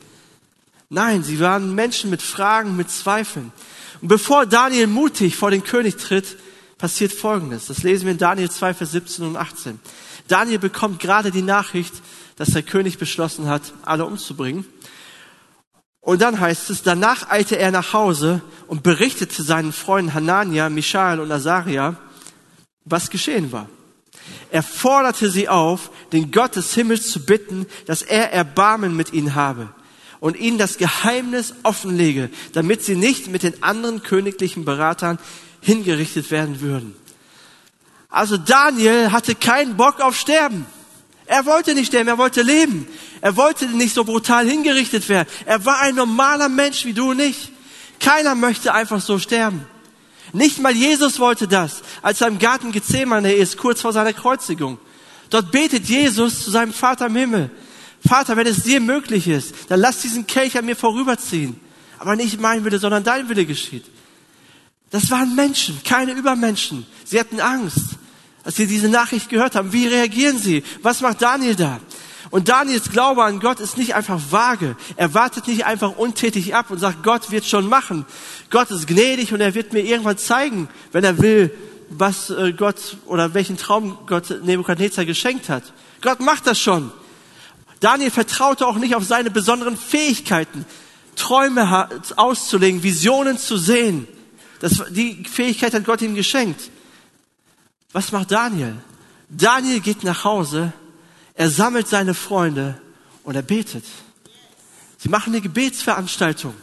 Nein, 0.93 1.23
sie 1.23 1.39
waren 1.39 1.73
Menschen 1.73 2.11
mit 2.11 2.21
Fragen, 2.21 2.77
mit 2.77 2.91
Zweifeln. 2.91 3.51
Und 4.01 4.09
bevor 4.09 4.45
Daniel 4.45 4.85
mutig 4.85 5.35
vor 5.35 5.49
den 5.49 5.63
König 5.63 5.97
tritt, 5.97 6.37
passiert 6.77 7.11
Folgendes. 7.11 7.65
Das 7.65 7.81
lesen 7.81 8.05
wir 8.05 8.11
in 8.11 8.19
Daniel 8.19 8.51
2, 8.51 8.75
Vers 8.75 8.91
17 8.91 9.25
und 9.25 9.35
18. 9.35 9.79
Daniel 10.27 10.59
bekommt 10.59 10.99
gerade 10.99 11.31
die 11.31 11.41
Nachricht, 11.41 11.95
dass 12.35 12.51
der 12.51 12.61
König 12.61 12.99
beschlossen 12.99 13.47
hat, 13.47 13.73
alle 13.81 14.05
umzubringen. 14.05 14.67
Und 15.99 16.21
dann 16.21 16.39
heißt 16.39 16.69
es, 16.69 16.83
danach 16.83 17.27
eilte 17.27 17.57
er 17.57 17.71
nach 17.71 17.93
Hause 17.93 18.43
und 18.67 18.83
berichtete 18.83 19.41
seinen 19.41 19.73
Freunden 19.73 20.13
Hanania, 20.13 20.69
Michael 20.69 21.21
und 21.21 21.31
Azaria, 21.31 21.95
was 22.85 23.09
geschehen 23.09 23.51
war. 23.51 23.67
Er 24.51 24.61
forderte 24.61 25.31
sie 25.31 25.49
auf, 25.49 25.89
den 26.11 26.31
Gott 26.31 26.55
des 26.55 26.75
Himmels 26.75 27.09
zu 27.09 27.25
bitten, 27.25 27.65
dass 27.87 28.03
er 28.03 28.31
Erbarmen 28.31 28.95
mit 28.95 29.11
ihnen 29.11 29.33
habe 29.33 29.73
und 30.23 30.39
ihnen 30.39 30.57
das 30.57 30.77
Geheimnis 30.77 31.53
offenlege, 31.63 32.29
damit 32.53 32.81
sie 32.81 32.95
nicht 32.95 33.27
mit 33.27 33.43
den 33.43 33.61
anderen 33.61 34.03
königlichen 34.03 34.63
Beratern 34.63 35.19
hingerichtet 35.59 36.31
werden 36.31 36.61
würden. 36.61 36.95
Also 38.07 38.37
Daniel 38.37 39.11
hatte 39.11 39.35
keinen 39.35 39.75
Bock 39.75 39.99
auf 39.99 40.15
Sterben. 40.15 40.65
Er 41.25 41.45
wollte 41.45 41.75
nicht 41.75 41.87
sterben, 41.87 42.07
er 42.07 42.17
wollte 42.17 42.41
leben. 42.41 42.87
Er 43.19 43.35
wollte 43.35 43.65
nicht 43.65 43.93
so 43.93 44.05
brutal 44.05 44.47
hingerichtet 44.47 45.09
werden. 45.09 45.27
Er 45.45 45.65
war 45.65 45.81
ein 45.81 45.95
normaler 45.95 46.47
Mensch 46.47 46.85
wie 46.85 46.93
du 46.93 47.11
und 47.11 47.19
ich. 47.19 47.51
Keiner 47.99 48.33
möchte 48.33 48.73
einfach 48.73 49.01
so 49.01 49.19
sterben. 49.19 49.65
Nicht 50.31 50.57
mal 50.57 50.73
Jesus 50.73 51.19
wollte 51.19 51.49
das, 51.49 51.81
als 52.01 52.21
er 52.21 52.29
im 52.29 52.39
Garten 52.39 52.71
Gethsemane 52.71 53.33
ist, 53.33 53.57
kurz 53.57 53.81
vor 53.81 53.91
seiner 53.91 54.13
Kreuzigung. 54.13 54.77
Dort 55.29 55.51
betet 55.51 55.83
Jesus 55.89 56.45
zu 56.45 56.49
seinem 56.49 56.71
Vater 56.71 57.07
im 57.07 57.15
Himmel. 57.17 57.49
Vater, 58.07 58.35
wenn 58.37 58.47
es 58.47 58.63
dir 58.63 58.79
möglich 58.79 59.27
ist, 59.27 59.55
dann 59.69 59.79
lass 59.79 59.99
diesen 59.99 60.27
Kelch 60.27 60.57
an 60.57 60.65
mir 60.65 60.75
vorüberziehen. 60.75 61.59
Aber 61.99 62.15
nicht 62.15 62.39
mein 62.39 62.65
Wille, 62.65 62.79
sondern 62.79 63.03
dein 63.03 63.29
Wille 63.29 63.45
geschieht. 63.45 63.85
Das 64.89 65.09
waren 65.09 65.35
Menschen, 65.35 65.81
keine 65.83 66.11
Übermenschen. 66.11 66.85
Sie 67.05 67.19
hatten 67.19 67.39
Angst 67.39 67.97
als 68.43 68.57
sie 68.57 68.67
diese 68.67 68.89
Nachricht 68.89 69.29
gehört 69.29 69.55
haben. 69.55 69.73
Wie 69.73 69.87
reagieren 69.87 70.37
sie? 70.37 70.63
Was 70.81 71.01
macht 71.01 71.21
Daniel 71.21 71.55
da? 71.55 71.79
Und 72.29 72.49
Daniels 72.49 72.89
Glaube 72.89 73.23
an 73.23 73.39
Gott 73.39 73.59
ist 73.59 73.77
nicht 73.77 73.95
einfach 73.95 74.19
vage. 74.31 74.75
Er 74.95 75.13
wartet 75.13 75.47
nicht 75.47 75.65
einfach 75.65 75.95
untätig 75.97 76.55
ab 76.55 76.71
und 76.71 76.79
sagt, 76.79 77.03
Gott 77.03 77.31
wird 77.31 77.45
schon 77.45 77.67
machen. 77.67 78.05
Gott 78.49 78.71
ist 78.71 78.87
gnädig 78.87 79.33
und 79.33 79.41
er 79.41 79.53
wird 79.53 79.71
mir 79.71 79.81
irgendwann 79.81 80.17
zeigen, 80.17 80.67
wenn 80.91 81.03
er 81.03 81.19
will, 81.19 81.51
was 81.89 82.31
äh, 82.31 82.53
Gott 82.53 82.97
oder 83.05 83.33
welchen 83.33 83.57
Traum 83.57 83.99
Gott 84.07 84.43
Nebukadnezar 84.43 85.05
geschenkt 85.05 85.47
hat. 85.47 85.63
Gott 86.01 86.21
macht 86.21 86.47
das 86.47 86.59
schon. 86.59 86.91
Daniel 87.83 88.11
vertraute 88.11 88.65
auch 88.65 88.77
nicht 88.77 88.95
auf 88.95 89.03
seine 89.03 89.29
besonderen 89.29 89.75
Fähigkeiten, 89.75 90.65
Träume 91.17 91.89
auszulegen, 92.15 92.81
Visionen 92.81 93.37
zu 93.37 93.57
sehen. 93.57 94.07
Das, 94.61 94.81
die 94.89 95.25
Fähigkeit 95.25 95.73
hat 95.73 95.83
Gott 95.83 96.01
ihm 96.01 96.15
geschenkt. 96.15 96.69
Was 97.91 98.13
macht 98.13 98.31
Daniel? 98.31 98.77
Daniel 99.27 99.81
geht 99.81 100.05
nach 100.05 100.23
Hause, 100.23 100.71
er 101.35 101.49
sammelt 101.49 101.89
seine 101.89 102.13
Freunde 102.13 102.79
und 103.25 103.35
er 103.35 103.41
betet. 103.41 103.83
Sie 104.97 105.09
machen 105.09 105.33
eine 105.33 105.41
Gebetsveranstaltung. 105.41 106.53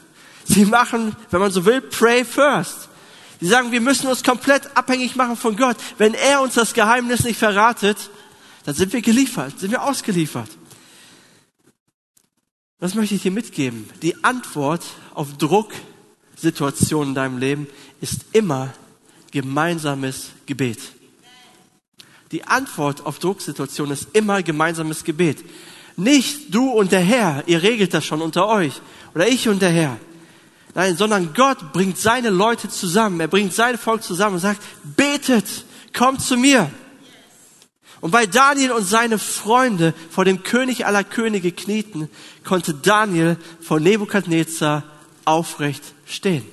Sie 0.47 0.65
machen, 0.65 1.15
wenn 1.31 1.41
man 1.41 1.50
so 1.50 1.67
will, 1.67 1.83
pray 1.83 2.25
first. 2.25 2.89
Sie 3.41 3.47
sagen, 3.47 3.73
wir 3.73 3.83
müssen 3.83 4.07
uns 4.07 4.23
komplett 4.23 4.75
abhängig 4.75 5.17
machen 5.17 5.37
von 5.37 5.55
Gott. 5.55 5.77
Wenn 5.99 6.15
er 6.15 6.41
uns 6.41 6.55
das 6.55 6.73
Geheimnis 6.73 7.25
nicht 7.25 7.39
verratet, 7.39 7.99
dann 8.65 8.75
sind 8.75 8.95
wir 8.95 9.03
geliefert, 9.03 9.61
sind 9.61 9.71
wir 9.71 9.83
ausgeliefert. 9.83 10.49
Was 12.81 12.95
möchte 12.95 13.15
ich 13.15 13.23
dir 13.23 13.31
mitgeben? 13.31 13.89
Die 14.01 14.25
Antwort 14.25 14.83
auf 15.13 15.37
Drucksituationen 15.37 17.11
in 17.11 17.15
deinem 17.15 17.37
Leben 17.37 17.67
ist 18.01 18.25
immer 18.33 18.73
gemeinsames 19.31 20.31
Gebet. 20.47 20.79
Die 22.33 22.45
Antwort 22.45 23.05
auf 23.05 23.19
Drucksituationen 23.19 23.93
ist 23.93 24.09
immer 24.15 24.43
gemeinsames 24.43 25.05
Gebet. 25.05 25.45
Nicht 25.97 26.55
du 26.55 26.71
und 26.71 26.91
der 26.91 27.01
Herr, 27.01 27.45
ihr 27.47 27.63
regelt 27.63 27.93
das 27.93 28.07
schon 28.07 28.23
unter 28.23 28.49
euch. 28.49 28.81
Oder 29.15 29.29
ich 29.29 29.47
und 29.47 29.61
der 29.61 29.71
Herr. 29.71 29.99
Nein, 30.75 30.97
sondern 30.97 31.35
Gott 31.35 31.73
bringt 31.75 31.99
seine 31.99 32.31
Leute 32.31 32.71
zusammen. 32.71 33.21
Er 33.21 33.29
bringt 33.29 33.53
sein 33.53 33.77
Volk 33.77 34.03
zusammen 34.03 34.37
und 34.37 34.41
sagt, 34.41 34.63
betet, 34.97 35.67
kommt 35.93 36.23
zu 36.23 36.39
mir. 36.39 36.71
Und 38.00 38.12
weil 38.12 38.26
Daniel 38.26 38.73
und 38.73 38.85
seine 38.85 39.19
Freunde 39.19 39.95
vor 40.11 40.25
dem 40.25 40.42
König 40.42 40.87
aller 40.87 41.04
Könige 41.04 41.52
knieten, 41.52 42.09
konnte 42.45 42.75
Daniel 42.75 43.37
vor 43.61 43.78
Nebukadnezar 43.78 44.85
aufrecht 45.25 45.83
stehen. 46.07 46.45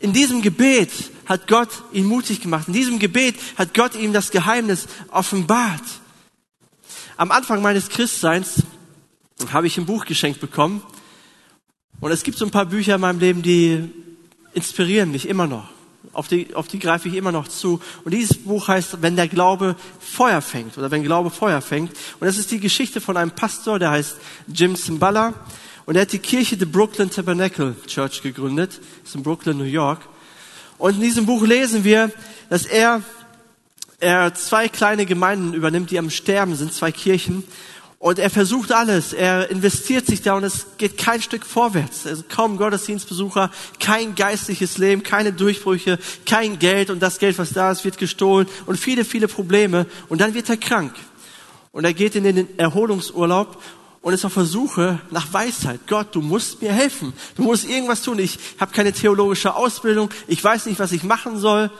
In 0.00 0.12
diesem 0.12 0.42
Gebet 0.42 0.90
hat 1.24 1.48
Gott 1.48 1.70
ihn 1.92 2.04
mutig 2.04 2.42
gemacht. 2.42 2.68
In 2.68 2.74
diesem 2.74 2.98
Gebet 2.98 3.36
hat 3.56 3.72
Gott 3.72 3.94
ihm 3.94 4.12
das 4.12 4.30
Geheimnis 4.30 4.86
offenbart. 5.10 5.82
Am 7.16 7.30
Anfang 7.30 7.62
meines 7.62 7.88
Christseins 7.88 8.62
habe 9.50 9.66
ich 9.66 9.78
ein 9.78 9.86
Buch 9.86 10.04
geschenkt 10.04 10.40
bekommen. 10.40 10.82
Und 12.00 12.10
es 12.10 12.22
gibt 12.22 12.36
so 12.36 12.44
ein 12.44 12.50
paar 12.50 12.66
Bücher 12.66 12.96
in 12.96 13.00
meinem 13.00 13.20
Leben, 13.20 13.42
die 13.42 13.88
inspirieren 14.52 15.10
mich 15.10 15.26
immer 15.26 15.46
noch. 15.46 15.73
Auf 16.14 16.28
die, 16.28 16.54
auf 16.54 16.68
die 16.68 16.78
greife 16.78 17.08
ich 17.08 17.14
immer 17.14 17.32
noch 17.32 17.48
zu. 17.48 17.80
Und 18.04 18.14
dieses 18.14 18.38
Buch 18.38 18.68
heißt, 18.68 19.02
wenn 19.02 19.16
der 19.16 19.28
Glaube 19.28 19.76
Feuer 20.00 20.40
fängt 20.40 20.78
oder 20.78 20.90
wenn 20.90 21.02
Glaube 21.02 21.30
Feuer 21.30 21.60
fängt. 21.60 21.90
Und 22.20 22.26
das 22.26 22.38
ist 22.38 22.50
die 22.50 22.60
Geschichte 22.60 23.00
von 23.00 23.16
einem 23.16 23.32
Pastor, 23.32 23.78
der 23.78 23.90
heißt 23.90 24.16
Jim 24.46 24.76
Simbala. 24.76 25.34
Und 25.86 25.96
er 25.96 26.02
hat 26.02 26.12
die 26.12 26.18
Kirche 26.18 26.56
The 26.58 26.64
Brooklyn 26.64 27.10
Tabernacle 27.10 27.76
Church 27.86 28.22
gegründet. 28.22 28.78
Das 29.02 29.10
ist 29.10 29.14
in 29.16 29.22
Brooklyn, 29.22 29.58
New 29.58 29.64
York. 29.64 30.00
Und 30.78 30.94
in 30.94 31.00
diesem 31.00 31.26
Buch 31.26 31.44
lesen 31.44 31.84
wir, 31.84 32.10
dass 32.48 32.64
er, 32.64 33.02
er 34.00 34.34
zwei 34.34 34.68
kleine 34.68 35.04
Gemeinden 35.04 35.52
übernimmt, 35.52 35.90
die 35.90 35.98
am 35.98 36.10
Sterben 36.10 36.54
sind, 36.56 36.72
zwei 36.72 36.92
Kirchen. 36.92 37.44
Und 38.04 38.18
er 38.18 38.28
versucht 38.28 38.70
alles. 38.70 39.14
Er 39.14 39.48
investiert 39.50 40.04
sich 40.04 40.20
da 40.20 40.34
und 40.34 40.44
es 40.44 40.66
geht 40.76 40.98
kein 40.98 41.22
Stück 41.22 41.46
vorwärts. 41.46 42.06
Also 42.06 42.22
kaum 42.28 42.58
Gottesdienstbesucher, 42.58 43.50
kein 43.80 44.14
geistliches 44.14 44.76
Leben, 44.76 45.02
keine 45.02 45.32
Durchbrüche, 45.32 45.98
kein 46.26 46.58
Geld 46.58 46.90
und 46.90 47.00
das 47.00 47.18
Geld, 47.18 47.38
was 47.38 47.54
da 47.54 47.70
ist, 47.70 47.82
wird 47.82 47.96
gestohlen 47.96 48.46
und 48.66 48.76
viele, 48.76 49.06
viele 49.06 49.26
Probleme. 49.26 49.86
Und 50.10 50.20
dann 50.20 50.34
wird 50.34 50.50
er 50.50 50.58
krank. 50.58 50.92
Und 51.72 51.86
er 51.86 51.94
geht 51.94 52.14
in 52.14 52.24
den 52.24 52.58
Erholungsurlaub 52.58 53.62
und 54.02 54.12
ist 54.12 54.26
auf 54.26 54.34
der 54.34 54.44
Suche 54.44 55.00
nach 55.10 55.32
Weisheit. 55.32 55.80
Gott, 55.86 56.14
du 56.14 56.20
musst 56.20 56.60
mir 56.60 56.74
helfen. 56.74 57.14
Du 57.36 57.42
musst 57.42 57.66
irgendwas 57.66 58.02
tun. 58.02 58.18
Ich 58.18 58.38
habe 58.60 58.72
keine 58.72 58.92
theologische 58.92 59.54
Ausbildung. 59.54 60.10
Ich 60.26 60.44
weiß 60.44 60.66
nicht, 60.66 60.78
was 60.78 60.92
ich 60.92 61.04
machen 61.04 61.38
soll. 61.38 61.70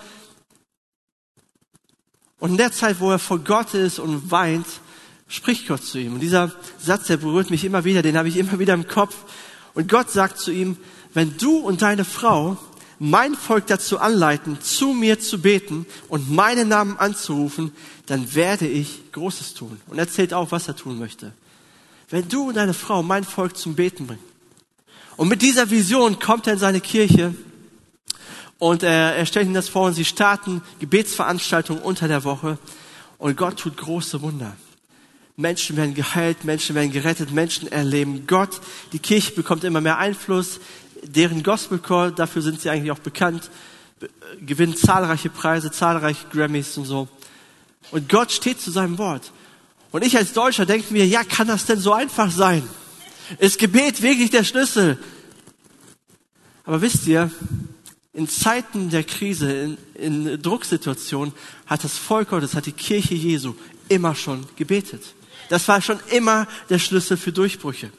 Und 2.38 2.52
in 2.52 2.56
der 2.56 2.72
Zeit, 2.72 2.98
wo 2.98 3.10
er 3.10 3.18
vor 3.18 3.40
Gott 3.40 3.74
ist 3.74 3.98
und 3.98 4.30
weint, 4.30 4.64
spricht 5.28 5.68
Gott 5.68 5.82
zu 5.82 5.98
ihm. 5.98 6.14
Und 6.14 6.20
dieser 6.20 6.52
Satz, 6.78 7.06
der 7.06 7.16
berührt 7.16 7.50
mich 7.50 7.64
immer 7.64 7.84
wieder, 7.84 8.02
den 8.02 8.16
habe 8.16 8.28
ich 8.28 8.36
immer 8.36 8.58
wieder 8.58 8.74
im 8.74 8.86
Kopf. 8.86 9.16
Und 9.74 9.88
Gott 9.88 10.10
sagt 10.10 10.38
zu 10.38 10.52
ihm, 10.52 10.76
wenn 11.14 11.36
du 11.36 11.58
und 11.58 11.82
deine 11.82 12.04
Frau 12.04 12.56
mein 12.98 13.34
Volk 13.34 13.66
dazu 13.66 13.98
anleiten, 13.98 14.60
zu 14.60 14.92
mir 14.92 15.18
zu 15.18 15.40
beten 15.40 15.86
und 16.08 16.30
meinen 16.30 16.68
Namen 16.68 16.96
anzurufen, 16.98 17.72
dann 18.06 18.34
werde 18.34 18.66
ich 18.66 19.12
Großes 19.12 19.54
tun. 19.54 19.80
Und 19.88 19.98
er 19.98 20.08
zählt 20.08 20.32
auf, 20.32 20.52
was 20.52 20.68
er 20.68 20.76
tun 20.76 20.98
möchte. 20.98 21.32
Wenn 22.10 22.28
du 22.28 22.48
und 22.48 22.56
deine 22.56 22.74
Frau 22.74 23.02
mein 23.02 23.24
Volk 23.24 23.56
zum 23.56 23.74
Beten 23.74 24.06
bringen. 24.06 24.22
Und 25.16 25.28
mit 25.28 25.42
dieser 25.42 25.70
Vision 25.70 26.18
kommt 26.18 26.46
er 26.46 26.54
in 26.54 26.58
seine 26.58 26.80
Kirche 26.80 27.34
und 28.58 28.82
er, 28.82 29.16
er 29.16 29.26
stellt 29.26 29.46
ihnen 29.46 29.54
das 29.54 29.68
vor 29.68 29.86
und 29.86 29.94
sie 29.94 30.04
starten 30.04 30.62
Gebetsveranstaltungen 30.80 31.82
unter 31.82 32.08
der 32.08 32.24
Woche 32.24 32.58
und 33.18 33.36
Gott 33.36 33.58
tut 33.58 33.76
große 33.76 34.22
Wunder. 34.22 34.56
Menschen 35.36 35.76
werden 35.76 35.94
geheilt, 35.94 36.44
Menschen 36.44 36.74
werden 36.76 36.92
gerettet, 36.92 37.32
Menschen 37.32 37.70
erleben 37.70 38.26
Gott. 38.26 38.60
Die 38.92 39.00
Kirche 39.00 39.32
bekommt 39.32 39.64
immer 39.64 39.80
mehr 39.80 39.98
Einfluss. 39.98 40.60
Deren 41.02 41.42
Gospelchor, 41.42 42.12
dafür 42.12 42.40
sind 42.40 42.60
sie 42.60 42.70
eigentlich 42.70 42.92
auch 42.92 43.00
bekannt, 43.00 43.50
gewinnt 44.40 44.78
zahlreiche 44.78 45.30
Preise, 45.30 45.70
zahlreiche 45.72 46.26
Grammys 46.30 46.76
und 46.78 46.84
so. 46.84 47.08
Und 47.90 48.08
Gott 48.08 48.30
steht 48.30 48.60
zu 48.60 48.70
seinem 48.70 48.96
Wort. 48.98 49.32
Und 49.90 50.04
ich 50.04 50.16
als 50.16 50.32
Deutscher 50.32 50.66
denke 50.66 50.92
mir, 50.92 51.06
ja, 51.06 51.24
kann 51.24 51.48
das 51.48 51.66
denn 51.66 51.78
so 51.78 51.92
einfach 51.92 52.30
sein? 52.30 52.62
Ist 53.38 53.58
Gebet 53.58 54.02
wirklich 54.02 54.30
der 54.30 54.44
Schlüssel? 54.44 54.98
Aber 56.64 56.80
wisst 56.80 57.06
ihr, 57.06 57.30
in 58.12 58.28
Zeiten 58.28 58.90
der 58.90 59.04
Krise, 59.04 59.52
in, 59.52 60.24
in 60.26 60.42
Drucksituationen, 60.42 61.34
hat 61.66 61.84
das 61.84 61.98
Volk 61.98 62.30
Gottes, 62.30 62.54
hat 62.54 62.66
die 62.66 62.72
Kirche 62.72 63.14
Jesu 63.14 63.54
immer 63.88 64.14
schon 64.14 64.46
gebetet. 64.56 65.02
Das 65.48 65.68
war 65.68 65.80
schon 65.80 66.00
immer 66.10 66.46
der 66.70 66.78
Schlüssel 66.78 67.16
für 67.16 67.32
Durchbrüche. 67.32 67.90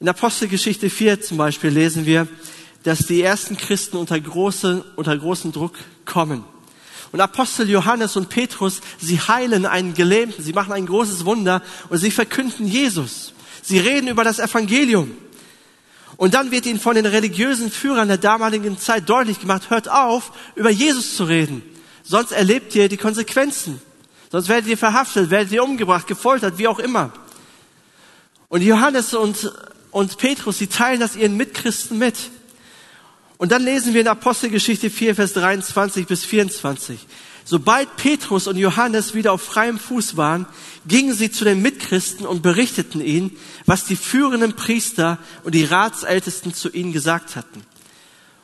In 0.00 0.08
Apostelgeschichte 0.08 0.90
4 0.90 1.22
zum 1.22 1.36
Beispiel 1.36 1.70
lesen 1.70 2.06
wir, 2.06 2.26
dass 2.82 3.06
die 3.06 3.22
ersten 3.22 3.56
Christen 3.56 3.96
unter, 3.96 4.18
große, 4.18 4.84
unter 4.96 5.16
großen 5.16 5.52
Druck 5.52 5.74
kommen. 6.04 6.44
Und 7.12 7.20
Apostel 7.20 7.68
Johannes 7.68 8.16
und 8.16 8.28
Petrus, 8.28 8.80
sie 8.98 9.20
heilen 9.20 9.66
einen 9.66 9.94
Gelähmten, 9.94 10.42
sie 10.42 10.54
machen 10.54 10.72
ein 10.72 10.86
großes 10.86 11.24
Wunder 11.24 11.62
und 11.90 11.98
sie 11.98 12.10
verkünden 12.10 12.66
Jesus. 12.66 13.34
Sie 13.62 13.78
reden 13.78 14.08
über 14.08 14.24
das 14.24 14.38
Evangelium. 14.38 15.12
Und 16.16 16.34
dann 16.34 16.50
wird 16.50 16.66
ihnen 16.66 16.80
von 16.80 16.94
den 16.94 17.06
religiösen 17.06 17.70
Führern 17.70 18.08
der 18.08 18.18
damaligen 18.18 18.78
Zeit 18.78 19.08
deutlich 19.08 19.40
gemacht, 19.40 19.70
hört 19.70 19.88
auf, 19.88 20.32
über 20.56 20.70
Jesus 20.70 21.16
zu 21.16 21.24
reden. 21.24 21.62
Sonst 22.02 22.32
erlebt 22.32 22.74
ihr 22.74 22.88
die 22.88 22.96
Konsequenzen. 22.96 23.80
Sonst 24.32 24.48
werdet 24.48 24.70
ihr 24.70 24.78
verhaftet, 24.78 25.28
werdet 25.28 25.52
ihr 25.52 25.62
umgebracht, 25.62 26.06
gefoltert, 26.06 26.56
wie 26.56 26.66
auch 26.66 26.78
immer. 26.78 27.12
Und 28.48 28.62
Johannes 28.62 29.12
und, 29.12 29.52
und 29.90 30.16
Petrus, 30.16 30.56
sie 30.56 30.68
teilen 30.68 31.00
das 31.00 31.16
ihren 31.16 31.36
Mitchristen 31.36 31.98
mit. 31.98 32.16
Und 33.36 33.52
dann 33.52 33.62
lesen 33.62 33.92
wir 33.92 34.00
in 34.00 34.08
Apostelgeschichte 34.08 34.88
4, 34.88 35.16
Vers 35.16 35.34
23 35.34 36.06
bis 36.06 36.24
24. 36.24 36.98
Sobald 37.44 37.94
Petrus 37.96 38.46
und 38.46 38.56
Johannes 38.56 39.12
wieder 39.12 39.32
auf 39.34 39.42
freiem 39.42 39.78
Fuß 39.78 40.16
waren, 40.16 40.46
gingen 40.86 41.12
sie 41.12 41.30
zu 41.30 41.44
den 41.44 41.60
Mitchristen 41.60 42.24
und 42.24 42.40
berichteten 42.40 43.02
ihnen, 43.02 43.36
was 43.66 43.84
die 43.84 43.96
führenden 43.96 44.54
Priester 44.54 45.18
und 45.44 45.54
die 45.54 45.64
Ratsältesten 45.64 46.54
zu 46.54 46.70
ihnen 46.70 46.94
gesagt 46.94 47.36
hatten. 47.36 47.66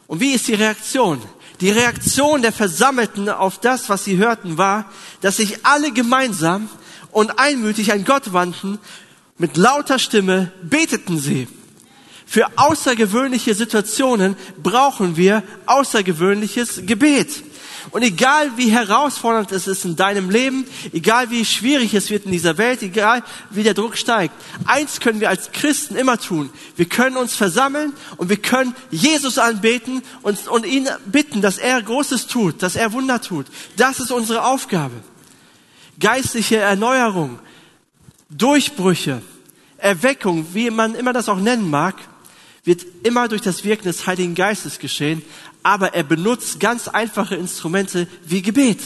Und 0.06 0.20
wie 0.20 0.32
ist 0.34 0.48
die 0.48 0.54
Reaktion? 0.54 1.22
Die 1.60 1.70
Reaktion 1.70 2.42
der 2.42 2.52
Versammelten 2.52 3.28
auf 3.28 3.58
das, 3.58 3.88
was 3.88 4.04
sie 4.04 4.16
hörten, 4.16 4.58
war, 4.58 4.90
dass 5.20 5.38
sich 5.38 5.66
alle 5.66 5.90
gemeinsam 5.90 6.68
und 7.10 7.38
einmütig 7.38 7.92
an 7.92 8.04
Gott 8.04 8.32
wandten. 8.32 8.78
Mit 9.38 9.56
lauter 9.56 9.98
Stimme 9.98 10.52
beteten 10.62 11.18
sie. 11.18 11.48
Für 12.26 12.46
außergewöhnliche 12.56 13.54
Situationen 13.54 14.36
brauchen 14.62 15.16
wir 15.16 15.42
außergewöhnliches 15.66 16.82
Gebet. 16.84 17.42
Und 17.90 18.02
egal 18.02 18.50
wie 18.56 18.70
herausfordernd 18.70 19.52
es 19.52 19.66
ist 19.66 19.84
in 19.84 19.96
deinem 19.96 20.30
Leben, 20.30 20.66
egal 20.92 21.30
wie 21.30 21.44
schwierig 21.44 21.94
es 21.94 22.10
wird 22.10 22.26
in 22.26 22.32
dieser 22.32 22.58
Welt, 22.58 22.82
egal 22.82 23.22
wie 23.50 23.62
der 23.62 23.74
Druck 23.74 23.96
steigt, 23.96 24.34
eins 24.66 25.00
können 25.00 25.20
wir 25.20 25.30
als 25.30 25.52
Christen 25.52 25.96
immer 25.96 26.18
tun. 26.18 26.50
Wir 26.76 26.86
können 26.86 27.16
uns 27.16 27.34
versammeln 27.34 27.92
und 28.16 28.28
wir 28.28 28.36
können 28.36 28.74
Jesus 28.90 29.38
anbeten 29.38 30.02
und, 30.22 30.48
und 30.48 30.66
ihn 30.66 30.88
bitten, 31.06 31.40
dass 31.40 31.58
er 31.58 31.80
Großes 31.80 32.26
tut, 32.26 32.62
dass 32.62 32.76
er 32.76 32.92
Wunder 32.92 33.20
tut. 33.20 33.46
Das 33.76 34.00
ist 34.00 34.10
unsere 34.10 34.44
Aufgabe. 34.44 34.94
Geistliche 35.98 36.56
Erneuerung, 36.56 37.38
Durchbrüche, 38.30 39.22
Erweckung, 39.78 40.46
wie 40.52 40.70
man 40.70 40.94
immer 40.94 41.12
das 41.12 41.28
auch 41.28 41.38
nennen 41.38 41.70
mag, 41.70 41.96
wird 42.64 42.84
immer 43.02 43.28
durch 43.28 43.40
das 43.40 43.64
Wirken 43.64 43.84
des 43.84 44.06
Heiligen 44.06 44.34
Geistes 44.34 44.78
geschehen, 44.78 45.22
aber 45.62 45.94
er 45.94 46.02
benutzt 46.02 46.60
ganz 46.60 46.88
einfache 46.88 47.34
Instrumente 47.34 48.06
wie 48.24 48.42
Gebet. 48.42 48.80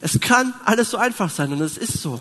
Es 0.00 0.20
kann 0.20 0.54
alles 0.64 0.90
so 0.90 0.96
einfach 0.96 1.30
sein 1.30 1.52
und 1.52 1.60
es 1.60 1.76
ist 1.76 2.00
so. 2.00 2.20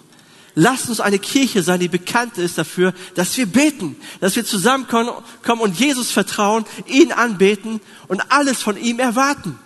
Lasst 0.56 0.90
uns 0.90 1.00
eine 1.00 1.20
Kirche 1.20 1.64
sein, 1.64 1.80
die 1.80 1.88
bekannt 1.88 2.38
ist 2.38 2.58
dafür, 2.58 2.94
dass 3.16 3.38
wir 3.38 3.46
beten, 3.46 3.96
dass 4.20 4.36
wir 4.36 4.46
zusammenkommen 4.46 5.14
und 5.62 5.80
Jesus 5.80 6.12
vertrauen, 6.12 6.66
ihn 6.88 7.12
anbeten 7.12 7.80
und 8.08 8.32
alles 8.32 8.62
von 8.62 8.76
ihm 8.76 9.00
erwarten. 9.00 9.58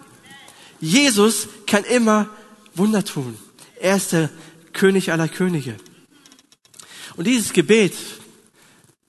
Jesus 0.80 1.48
kann 1.66 1.84
immer 1.86 2.30
Wunder 2.76 3.04
tun. 3.04 3.38
Er 3.80 3.96
ist 3.96 4.12
der 4.12 4.30
König 4.74 5.12
aller 5.12 5.30
Könige. 5.30 5.78
Und 7.16 7.26
dieses 7.26 7.54
Gebet, 7.54 7.94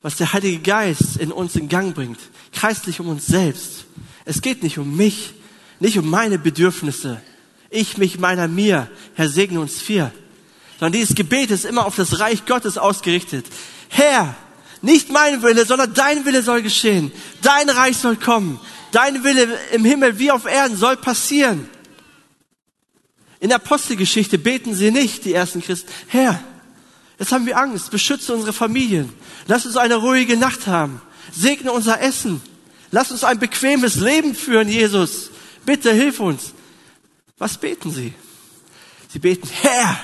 was 0.01 0.17
der 0.17 0.33
Heilige 0.33 0.61
Geist 0.61 1.17
in 1.19 1.33
uns 1.33 1.57
in 1.57 1.69
Gang 1.69 1.95
bringt, 1.95 2.19
kreist 2.53 2.87
nicht 2.87 3.01
um 3.01 3.09
uns 3.09 3.27
selbst, 3.27 3.87
es 4.25 4.41
geht 4.41 4.63
nicht 4.63 4.79
um 4.79 4.97
mich, 4.97 5.35
nicht 5.81 5.99
um 5.99 6.09
meine 6.09 6.39
Bedürfnisse. 6.39 7.21
Ich, 7.71 7.99
mich, 7.99 8.19
meiner, 8.19 8.49
mir. 8.49 8.89
Herr, 9.15 9.29
segne 9.29 9.61
uns 9.61 9.81
vier. 9.81 10.13
Sondern 10.79 10.93
dieses 10.93 11.15
Gebet 11.15 11.51
ist 11.51 11.65
immer 11.65 11.87
auf 11.87 11.97
das 11.97 12.21
Reich 12.21 12.47
Gottes 12.47 12.79
ausgerichtet. 12.79 13.47
Herr, 13.89 14.35
nicht 14.81 15.11
mein 15.11 15.43
Wille, 15.43 15.65
sondern 15.67 15.95
dein 15.95 16.25
Wille 16.25 16.43
soll 16.43 16.63
geschehen. 16.63 17.11
Dein 17.43 17.69
Reich 17.69 17.97
soll 17.97 18.17
kommen. 18.17 18.61
Dein 18.93 19.25
Wille 19.25 19.59
im 19.73 19.85
Himmel 19.85 20.19
wie 20.19 20.31
auf 20.31 20.45
Erden 20.45 20.77
soll 20.77 20.97
passieren. 20.97 21.69
In 23.41 23.49
der 23.49 23.57
Apostelgeschichte 23.57 24.39
beten 24.39 24.75
sie 24.75 24.91
nicht, 24.91 25.25
die 25.25 25.35
ersten 25.35 25.63
Christen. 25.63 25.91
Herr, 26.07 26.43
jetzt 27.19 27.33
haben 27.33 27.47
wir 27.47 27.59
Angst. 27.59 27.91
Beschütze 27.91 28.33
unsere 28.33 28.53
Familien. 28.53 29.13
Lass 29.47 29.67
uns 29.67 29.77
eine 29.77 29.97
ruhige 29.97 30.37
Nacht 30.37 30.67
haben. 30.67 31.03
Segne 31.33 31.73
unser 31.73 32.01
Essen. 32.01 32.41
Lass 32.95 33.11
uns 33.11 33.25
ein 33.25 33.41
bequemes 33.41 33.97
Leben 33.97 34.37
führen, 34.37 34.69
Jesus. 34.69 35.31
Bitte 35.67 35.93
hilf 35.93 36.21
uns. 36.21 36.53
Was 37.39 37.59
beten 37.59 37.91
sie? 37.91 38.15
Sie 39.09 39.19
beten, 39.19 39.49
Herr, 39.63 39.99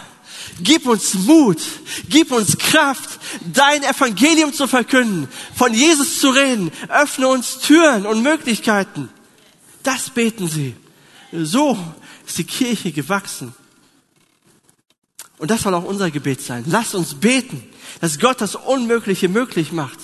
gib 0.60 0.88
uns 0.88 1.14
Mut, 1.14 1.62
gib 2.08 2.32
uns 2.32 2.58
Kraft, 2.58 3.20
dein 3.52 3.84
Evangelium 3.84 4.52
zu 4.52 4.66
verkünden, 4.66 5.28
von 5.54 5.72
Jesus 5.72 6.18
zu 6.18 6.30
reden, 6.30 6.72
öffne 6.88 7.28
uns 7.28 7.60
Türen 7.60 8.06
und 8.06 8.24
Möglichkeiten. 8.24 9.08
Das 9.84 10.10
beten 10.10 10.48
sie. 10.48 10.74
So 11.30 11.78
ist 12.26 12.38
die 12.38 12.44
Kirche 12.44 12.90
gewachsen. 12.90 13.54
Und 15.38 15.52
das 15.52 15.62
soll 15.62 15.74
auch 15.74 15.84
unser 15.84 16.10
Gebet 16.10 16.42
sein. 16.42 16.64
Lass 16.66 16.96
uns 16.96 17.14
beten, 17.14 17.62
dass 18.00 18.18
Gott 18.18 18.40
das 18.40 18.56
Unmögliche 18.56 19.28
möglich 19.28 19.70
macht. 19.70 20.00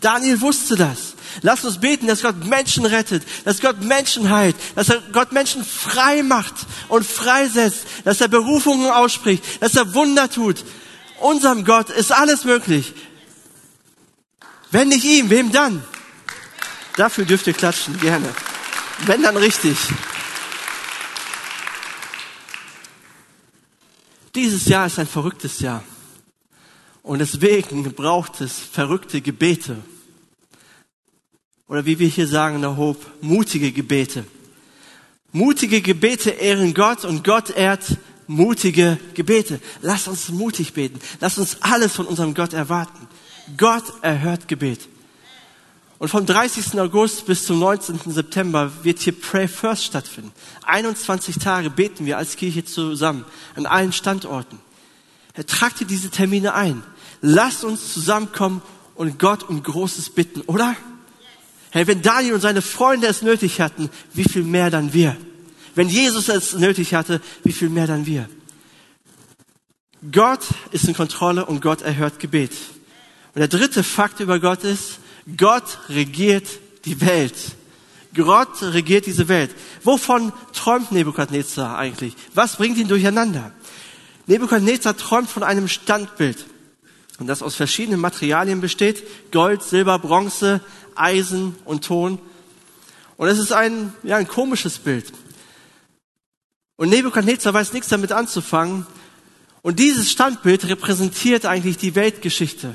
Daniel 0.00 0.40
wusste 0.40 0.76
das. 0.76 1.16
Lass 1.42 1.64
uns 1.64 1.78
beten, 1.78 2.06
dass 2.06 2.22
Gott 2.22 2.44
Menschen 2.44 2.84
rettet, 2.84 3.22
dass 3.44 3.60
Gott 3.60 3.80
Menschen 3.82 4.30
heilt, 4.30 4.56
dass 4.74 4.92
Gott 5.12 5.32
Menschen 5.32 5.64
frei 5.64 6.22
macht 6.22 6.54
und 6.88 7.06
freisetzt, 7.06 7.86
dass 8.04 8.20
er 8.20 8.28
Berufungen 8.28 8.90
ausspricht, 8.90 9.44
dass 9.60 9.74
er 9.74 9.94
Wunder 9.94 10.30
tut. 10.30 10.64
Unserem 11.20 11.64
Gott 11.64 11.90
ist 11.90 12.12
alles 12.12 12.44
möglich. 12.44 12.94
Wenn 14.70 14.88
nicht 14.88 15.04
ihm, 15.04 15.30
wem 15.30 15.52
dann? 15.52 15.82
Dafür 16.96 17.24
dürft 17.24 17.46
ihr 17.46 17.52
klatschen, 17.52 17.98
gerne. 18.00 18.28
Wenn 19.06 19.22
dann 19.22 19.36
richtig. 19.36 19.76
Dieses 24.34 24.66
Jahr 24.66 24.86
ist 24.86 24.98
ein 24.98 25.08
verrücktes 25.08 25.60
Jahr. 25.60 25.82
Und 27.02 27.18
deswegen 27.18 27.92
braucht 27.94 28.40
es 28.40 28.58
verrückte 28.58 29.20
Gebete. 29.20 29.76
Oder 31.70 31.86
wie 31.86 32.00
wir 32.00 32.08
hier 32.08 32.26
sagen 32.26 32.56
in 32.56 32.62
der 32.62 32.76
Hope, 32.76 33.06
mutige 33.20 33.70
Gebete. 33.70 34.24
Mutige 35.30 35.80
Gebete 35.80 36.30
ehren 36.30 36.74
Gott 36.74 37.04
und 37.04 37.22
Gott 37.22 37.50
ehrt 37.50 37.96
mutige 38.26 38.98
Gebete. 39.14 39.60
Lass 39.80 40.08
uns 40.08 40.30
mutig 40.30 40.72
beten. 40.72 40.98
Lass 41.20 41.38
uns 41.38 41.58
alles 41.60 41.92
von 41.94 42.06
unserem 42.06 42.34
Gott 42.34 42.54
erwarten. 42.54 43.06
Gott 43.56 43.84
erhört 44.02 44.48
Gebet. 44.48 44.80
Und 46.00 46.08
vom 46.08 46.26
30. 46.26 46.80
August 46.80 47.26
bis 47.26 47.46
zum 47.46 47.60
19. 47.60 48.00
September 48.06 48.72
wird 48.82 48.98
hier 48.98 49.12
Pray 49.12 49.46
First 49.46 49.84
stattfinden. 49.84 50.32
21 50.64 51.38
Tage 51.38 51.70
beten 51.70 52.04
wir 52.04 52.18
als 52.18 52.34
Kirche 52.34 52.64
zusammen 52.64 53.24
an 53.54 53.66
allen 53.66 53.92
Standorten. 53.92 54.58
Tragt 55.46 55.80
ihr 55.82 55.86
diese 55.86 56.10
Termine 56.10 56.52
ein. 56.54 56.82
Lasst 57.20 57.62
uns 57.62 57.92
zusammenkommen 57.92 58.60
und 58.96 59.20
Gott 59.20 59.48
um 59.48 59.62
Großes 59.62 60.10
bitten, 60.10 60.40
oder? 60.40 60.74
Hey, 61.72 61.86
wenn 61.86 62.02
Daniel 62.02 62.34
und 62.34 62.40
seine 62.40 62.62
Freunde 62.62 63.06
es 63.06 63.22
nötig 63.22 63.60
hatten, 63.60 63.90
wie 64.12 64.24
viel 64.24 64.42
mehr 64.42 64.70
dann 64.70 64.92
wir? 64.92 65.16
Wenn 65.74 65.88
Jesus 65.88 66.28
es 66.28 66.54
nötig 66.54 66.94
hatte, 66.94 67.20
wie 67.44 67.52
viel 67.52 67.68
mehr 67.68 67.86
dann 67.86 68.06
wir? 68.06 68.28
Gott 70.10 70.40
ist 70.72 70.88
in 70.88 70.94
Kontrolle 70.94 71.46
und 71.46 71.60
Gott 71.60 71.82
erhört 71.82 72.18
Gebet. 72.18 72.52
Und 73.34 73.40
der 73.40 73.48
dritte 73.48 73.84
Fakt 73.84 74.18
über 74.20 74.40
Gott 74.40 74.64
ist, 74.64 74.98
Gott 75.36 75.78
regiert 75.88 76.46
die 76.84 77.00
Welt. 77.00 77.36
Gott 78.14 78.62
regiert 78.62 79.06
diese 79.06 79.28
Welt. 79.28 79.54
Wovon 79.84 80.32
träumt 80.52 80.90
Nebukadnezar 80.90 81.78
eigentlich? 81.78 82.14
Was 82.34 82.56
bringt 82.56 82.78
ihn 82.78 82.88
durcheinander? 82.88 83.52
Nebukadnezar 84.26 84.96
träumt 84.96 85.30
von 85.30 85.44
einem 85.44 85.68
Standbild. 85.68 86.46
Und 87.18 87.26
das 87.26 87.42
aus 87.42 87.54
verschiedenen 87.54 88.00
Materialien 88.00 88.60
besteht. 88.60 89.04
Gold, 89.30 89.62
Silber, 89.62 89.98
Bronze, 89.98 90.60
Eisen 91.00 91.56
und 91.64 91.84
Ton. 91.84 92.18
Und 93.16 93.28
es 93.28 93.38
ist 93.38 93.52
ein, 93.52 93.92
ja, 94.02 94.16
ein 94.16 94.28
komisches 94.28 94.78
Bild. 94.78 95.12
Und 96.76 96.88
Nebukadnezar 96.88 97.52
weiß 97.52 97.72
nichts 97.74 97.88
damit 97.88 98.12
anzufangen. 98.12 98.86
Und 99.62 99.78
dieses 99.78 100.10
Standbild 100.10 100.66
repräsentiert 100.66 101.44
eigentlich 101.44 101.76
die 101.76 101.94
Weltgeschichte, 101.94 102.72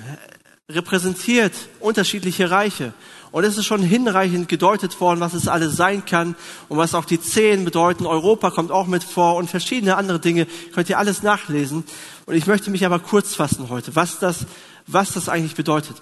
repräsentiert 0.70 1.54
unterschiedliche 1.80 2.52
Reiche. 2.52 2.94
Und 3.32 3.44
es 3.44 3.58
ist 3.58 3.66
schon 3.66 3.82
hinreichend 3.82 4.48
gedeutet 4.48 5.02
worden, 5.02 5.20
was 5.20 5.34
es 5.34 5.48
alles 5.48 5.76
sein 5.76 6.06
kann 6.06 6.36
und 6.70 6.78
was 6.78 6.94
auch 6.94 7.06
die 7.06 7.20
Zehn 7.20 7.66
bedeuten. 7.66 8.06
Europa 8.06 8.52
kommt 8.52 8.72
auch 8.72 8.88
mit 8.88 9.04
vor 9.04 9.36
und 9.36 9.50
verschiedene 9.50 9.98
andere 9.98 10.20
Dinge 10.20 10.46
könnt 10.74 10.90
ihr 10.90 11.00
alles 11.00 11.24
nachlesen. 11.24 11.84
Und 12.28 12.36
ich 12.36 12.46
möchte 12.46 12.70
mich 12.70 12.86
aber 12.86 13.00
kurz 13.00 13.36
fassen 13.36 13.70
heute, 13.70 13.96
was 13.96 14.20
das, 14.20 14.46
was 14.86 15.14
das 15.14 15.28
eigentlich 15.28 15.56
bedeutet. 15.56 15.98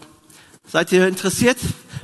Seid 0.66 0.92
ihr 0.92 1.08
interessiert, 1.08 1.58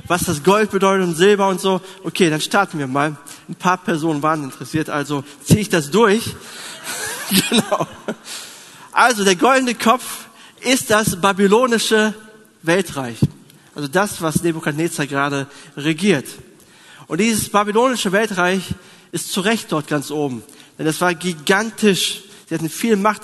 was 0.06 0.24
das 0.24 0.42
Gold 0.42 0.70
bedeutet 0.70 1.06
und 1.06 1.14
Silber 1.14 1.48
und 1.48 1.60
so? 1.60 1.80
Okay, 2.04 2.30
dann 2.30 2.40
starten 2.40 2.78
wir 2.78 2.86
mal. 2.86 3.16
Ein 3.48 3.54
paar 3.54 3.78
Personen 3.78 4.22
waren 4.22 4.44
interessiert, 4.44 4.90
also 4.90 5.24
ziehe 5.42 5.60
ich 5.60 5.68
das 5.68 5.90
durch. 5.90 6.34
genau. 7.50 7.86
Also 8.92 9.24
der 9.24 9.36
goldene 9.36 9.74
Kopf 9.74 10.26
ist 10.60 10.90
das 10.90 11.20
babylonische 11.20 12.14
Weltreich. 12.62 13.18
Also 13.74 13.88
das, 13.88 14.20
was 14.20 14.42
Nebukadnezar 14.42 15.06
gerade 15.06 15.46
regiert. 15.76 16.26
Und 17.06 17.20
dieses 17.20 17.48
babylonische 17.48 18.12
Weltreich 18.12 18.62
ist 19.10 19.32
zu 19.32 19.40
Recht 19.40 19.72
dort 19.72 19.88
ganz 19.88 20.10
oben. 20.10 20.42
Denn 20.78 20.86
es 20.86 21.00
war 21.00 21.14
gigantisch. 21.14 22.22
Sie 22.48 22.54
hatten 22.54 22.68
viel 22.68 22.96
Macht. 22.96 23.22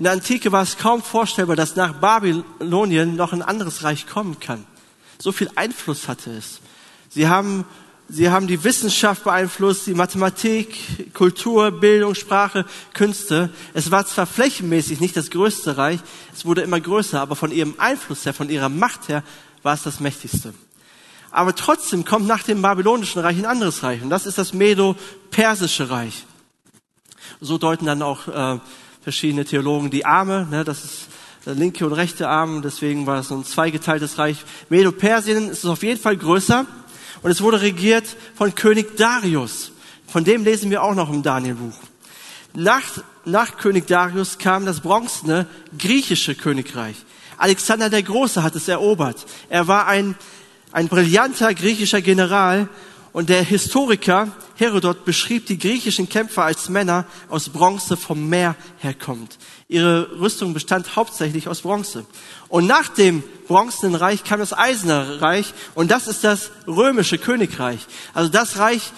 In 0.00 0.04
der 0.04 0.14
Antike 0.14 0.50
war 0.50 0.62
es 0.62 0.78
kaum 0.78 1.02
vorstellbar, 1.02 1.56
dass 1.56 1.76
nach 1.76 1.92
Babylonien 1.92 3.16
noch 3.16 3.34
ein 3.34 3.42
anderes 3.42 3.84
Reich 3.84 4.06
kommen 4.06 4.40
kann. 4.40 4.64
So 5.18 5.30
viel 5.30 5.50
Einfluss 5.56 6.08
hatte 6.08 6.30
es. 6.30 6.60
Sie 7.10 7.28
haben 7.28 7.66
Sie 8.08 8.30
haben 8.30 8.46
die 8.46 8.64
Wissenschaft 8.64 9.24
beeinflusst, 9.24 9.86
die 9.86 9.92
Mathematik, 9.92 11.12
Kultur, 11.12 11.70
Bildung, 11.70 12.14
Sprache, 12.14 12.64
Künste. 12.94 13.50
Es 13.74 13.90
war 13.90 14.06
zwar 14.06 14.24
flächenmäßig 14.24 15.00
nicht 15.00 15.18
das 15.18 15.30
größte 15.30 15.76
Reich, 15.76 16.00
es 16.32 16.46
wurde 16.46 16.62
immer 16.62 16.80
größer, 16.80 17.20
aber 17.20 17.36
von 17.36 17.52
ihrem 17.52 17.74
Einfluss 17.76 18.24
her, 18.24 18.32
von 18.32 18.48
ihrer 18.48 18.70
Macht 18.70 19.08
her, 19.08 19.22
war 19.62 19.74
es 19.74 19.82
das 19.82 20.00
mächtigste. 20.00 20.54
Aber 21.30 21.54
trotzdem 21.54 22.06
kommt 22.06 22.26
nach 22.26 22.42
dem 22.42 22.62
babylonischen 22.62 23.20
Reich 23.20 23.36
ein 23.36 23.44
anderes 23.44 23.82
Reich, 23.82 24.00
und 24.00 24.08
das 24.08 24.24
ist 24.24 24.38
das 24.38 24.54
Medo-Persische 24.54 25.90
Reich. 25.90 26.24
So 27.42 27.58
deuten 27.58 27.84
dann 27.84 28.00
auch 28.00 28.28
äh, 28.28 28.58
verschiedene 29.02 29.44
Theologen 29.44 29.90
die 29.90 30.04
Arme, 30.04 30.46
ne, 30.50 30.64
das 30.64 30.84
ist 30.84 31.08
der 31.46 31.54
linke 31.54 31.86
und 31.86 31.92
rechte 31.94 32.28
Arm, 32.28 32.60
deswegen 32.62 33.06
war 33.06 33.20
es 33.20 33.28
so 33.28 33.36
ein 33.36 33.44
zweigeteiltes 33.44 34.18
Reich. 34.18 34.44
Medo-Persien 34.68 35.48
ist 35.48 35.64
auf 35.64 35.82
jeden 35.82 36.00
Fall 36.00 36.16
größer. 36.16 36.66
Und 37.22 37.30
es 37.30 37.40
wurde 37.42 37.60
regiert 37.60 38.04
von 38.34 38.54
König 38.54 38.96
Darius. 38.96 39.72
Von 40.06 40.24
dem 40.24 40.44
lesen 40.44 40.70
wir 40.70 40.82
auch 40.82 40.94
noch 40.94 41.10
im 41.10 41.22
Danielbuch. 41.22 41.74
Nach, 42.54 42.82
nach 43.24 43.58
König 43.58 43.86
Darius 43.86 44.38
kam 44.38 44.66
das 44.66 44.80
bronzene 44.80 45.46
griechische 45.78 46.34
Königreich. 46.34 46.96
Alexander 47.36 47.90
der 47.90 48.02
Große 48.02 48.42
hat 48.42 48.56
es 48.56 48.68
erobert. 48.68 49.24
Er 49.48 49.68
war 49.68 49.86
ein, 49.86 50.14
ein 50.72 50.88
brillanter 50.88 51.54
griechischer 51.54 52.00
General 52.00 52.68
und 53.12 53.28
der 53.28 53.42
Historiker 53.42 54.28
Herodot 54.56 55.04
beschrieb 55.04 55.46
die 55.46 55.58
griechischen 55.58 56.08
Kämpfer 56.08 56.44
als 56.44 56.68
Männer 56.68 57.06
aus 57.28 57.48
Bronze 57.48 57.96
vom 57.96 58.28
Meer 58.28 58.56
herkommt. 58.78 59.38
Ihre 59.68 60.20
Rüstung 60.20 60.54
bestand 60.54 60.96
hauptsächlich 60.96 61.48
aus 61.48 61.62
Bronze. 61.62 62.04
Und 62.48 62.66
nach 62.66 62.88
dem 62.88 63.22
Bronzenen 63.48 63.94
Reich 63.94 64.22
kam 64.22 64.40
das 64.40 64.56
Eiserne 64.56 65.20
Reich 65.20 65.54
und 65.74 65.90
das 65.90 66.08
ist 66.08 66.24
das 66.24 66.50
römische 66.66 67.18
Königreich. 67.18 67.86
Also 68.14 68.30
das 68.30 68.58
Reich, 68.58 68.92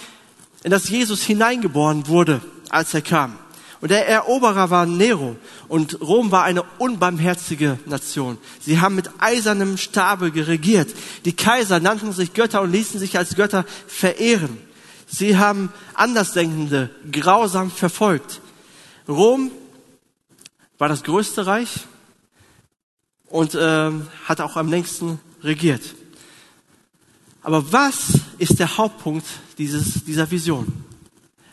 in 0.63 0.71
das 0.71 0.89
Jesus 0.89 1.23
hineingeboren 1.23 2.07
wurde, 2.07 2.41
als 2.69 2.93
er 2.95 3.03
kam. 3.03 3.39
Und 3.83 3.91
der 3.91 4.07
Eroberer 4.07 4.71
war 4.71 4.87
Nero 4.87 5.35
und 5.67 6.01
Rom 6.01 6.31
war 6.31 6.45
eine 6.45 6.63
unbarmherzige 6.79 7.81
Nation. 7.85 8.39
Sie 8.61 8.81
haben 8.81 8.95
mit 8.95 9.11
eisernem 9.19 9.77
Stabe 9.77 10.31
geregiert. 10.31 10.89
Die 11.25 11.33
Kaiser 11.33 11.81
nannten 11.81 12.13
sich 12.13 12.33
Götter 12.33 12.63
und 12.63 12.71
ließen 12.71 13.01
sich 13.01 13.19
als 13.19 13.35
Götter 13.35 13.67
verehren. 13.89 14.57
Sie 15.09 15.37
haben 15.37 15.73
Andersdenkende 15.95 16.91
grausam 17.11 17.73
verfolgt. 17.73 18.41
Rom 19.09 19.51
war 20.79 20.89
das 20.89 21.03
größte 21.03 21.47
Reich 21.47 21.81
und 23.31 23.59
ähm, 23.61 24.07
hat 24.27 24.41
auch 24.41 24.57
am 24.57 24.69
längsten 24.69 25.19
regiert. 25.43 25.83
Aber 27.43 27.73
was 27.73 28.21
ist 28.39 28.61
der 28.61 28.77
Hauptpunkt 28.77 29.27
dieses, 29.59 30.05
dieser 30.05 30.31
Vision? 30.31 30.92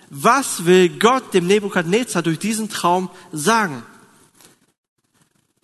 Was 0.10 0.66
will 0.66 0.90
Gott 0.90 1.34
dem 1.34 1.46
Nebukadnezar 1.46 2.24
durch 2.24 2.40
diesen 2.40 2.70
Traum 2.70 3.10
sagen? 3.32 3.84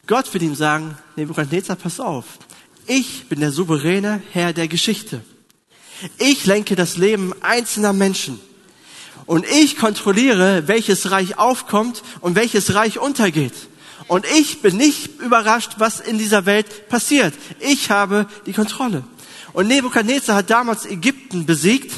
Gott 0.08 0.32
will 0.34 0.44
ihm 0.44 0.56
sagen, 0.56 0.98
Nebukadnezar, 1.16 1.76
pass 1.76 2.00
auf. 2.00 2.26
Ich 2.86 3.28
bin 3.28 3.40
der 3.40 3.52
souveräne 3.52 4.22
Herr 4.32 4.54
der 4.54 4.68
Geschichte. 4.68 5.22
Ich 6.20 6.46
lenke 6.46 6.76
das 6.76 6.98
Leben 6.98 7.34
einzelner 7.42 7.94
Menschen. 7.94 8.40
Und 9.26 9.46
ich 9.48 9.78
kontrolliere, 9.78 10.68
welches 10.68 11.10
Reich 11.10 11.40
aufkommt 11.40 12.04
und 12.22 12.36
welches 12.36 12.76
Reich 12.76 13.00
untergeht. 13.00 13.54
Und 14.08 14.26
ich 14.38 14.62
bin 14.62 14.78
nicht 14.78 15.20
überrascht, 15.20 15.76
was 15.78 16.00
in 16.00 16.20
dieser 16.20 16.46
Welt 16.46 16.90
passiert. 16.90 17.34
Ich 17.60 17.90
habe 17.90 18.28
die 18.46 18.54
Kontrolle. 18.54 19.04
Und 19.54 19.68
Nebukadnezar 19.68 20.36
hat 20.36 20.52
damals 20.52 20.86
Ägypten 20.86 21.48
besiegt. 21.48 21.92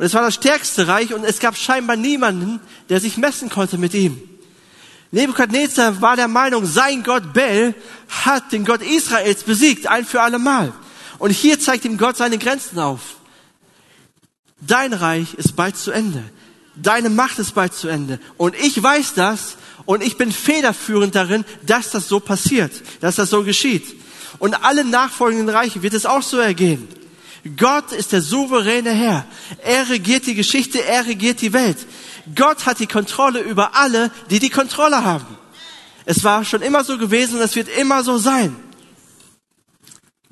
Und 0.00 0.06
es 0.06 0.14
war 0.14 0.22
das 0.22 0.36
stärkste 0.36 0.88
Reich 0.88 1.12
und 1.12 1.24
es 1.26 1.40
gab 1.40 1.58
scheinbar 1.58 1.94
niemanden, 1.94 2.58
der 2.88 3.00
sich 3.00 3.18
messen 3.18 3.50
konnte 3.50 3.76
mit 3.76 3.92
ihm. 3.92 4.18
Nebukadnezar 5.10 6.00
war 6.00 6.16
der 6.16 6.26
Meinung, 6.26 6.64
sein 6.64 7.02
Gott 7.02 7.34
Bel 7.34 7.74
hat 8.08 8.50
den 8.50 8.64
Gott 8.64 8.80
Israels 8.80 9.42
besiegt, 9.42 9.88
ein 9.88 10.06
für 10.06 10.22
alle 10.22 10.38
Mal. 10.38 10.72
Und 11.18 11.32
hier 11.32 11.60
zeigt 11.60 11.84
ihm 11.84 11.98
Gott 11.98 12.16
seine 12.16 12.38
Grenzen 12.38 12.78
auf. 12.78 13.16
Dein 14.62 14.94
Reich 14.94 15.34
ist 15.34 15.54
bald 15.54 15.76
zu 15.76 15.90
Ende. 15.90 16.24
Deine 16.76 17.10
Macht 17.10 17.38
ist 17.38 17.54
bald 17.54 17.74
zu 17.74 17.88
Ende. 17.88 18.20
Und 18.38 18.54
ich 18.56 18.82
weiß 18.82 19.12
das 19.12 19.58
und 19.84 20.02
ich 20.02 20.16
bin 20.16 20.32
federführend 20.32 21.14
darin, 21.14 21.44
dass 21.66 21.90
das 21.90 22.08
so 22.08 22.20
passiert, 22.20 22.72
dass 23.02 23.16
das 23.16 23.28
so 23.28 23.44
geschieht. 23.44 23.96
Und 24.38 24.64
alle 24.64 24.82
nachfolgenden 24.82 25.50
Reiche 25.50 25.82
wird 25.82 25.92
es 25.92 26.06
auch 26.06 26.22
so 26.22 26.38
ergehen. 26.38 26.88
Gott 27.56 27.92
ist 27.92 28.12
der 28.12 28.20
souveräne 28.20 28.90
Herr. 28.90 29.26
Er 29.64 29.88
regiert 29.88 30.26
die 30.26 30.34
Geschichte, 30.34 30.84
er 30.84 31.06
regiert 31.06 31.40
die 31.40 31.52
Welt. 31.52 31.78
Gott 32.34 32.66
hat 32.66 32.80
die 32.80 32.86
Kontrolle 32.86 33.40
über 33.40 33.74
alle, 33.74 34.10
die 34.28 34.38
die 34.38 34.50
Kontrolle 34.50 35.04
haben. 35.04 35.38
Es 36.04 36.22
war 36.24 36.44
schon 36.44 36.62
immer 36.62 36.84
so 36.84 36.98
gewesen 36.98 37.36
und 37.36 37.42
es 37.42 37.56
wird 37.56 37.68
immer 37.68 38.04
so 38.04 38.18
sein. 38.18 38.56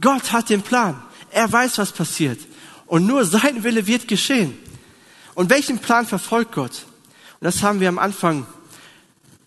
Gott 0.00 0.32
hat 0.32 0.50
den 0.50 0.62
Plan. 0.62 1.02
Er 1.30 1.50
weiß, 1.50 1.78
was 1.78 1.92
passiert. 1.92 2.40
Und 2.86 3.06
nur 3.06 3.24
sein 3.24 3.64
Wille 3.64 3.86
wird 3.86 4.08
geschehen. 4.08 4.58
Und 5.34 5.50
welchen 5.50 5.78
Plan 5.78 6.06
verfolgt 6.06 6.52
Gott? 6.52 6.84
Und 7.40 7.44
das 7.44 7.62
haben 7.62 7.80
wir 7.80 7.88
am 7.88 7.98
Anfang 7.98 8.46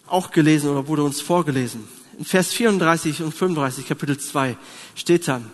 auch 0.08 0.32
gelesen 0.32 0.69
oder 0.69 0.88
wurde 0.88 1.04
uns 1.04 1.21
vorgelesen. 1.21 1.88
In 2.17 2.26
Vers 2.26 2.50
34 2.54 3.21
und 3.24 3.34
35, 3.34 3.88
Kapitel 3.88 4.17
2, 4.17 4.58
steht 4.95 5.28
dann, 5.28 5.50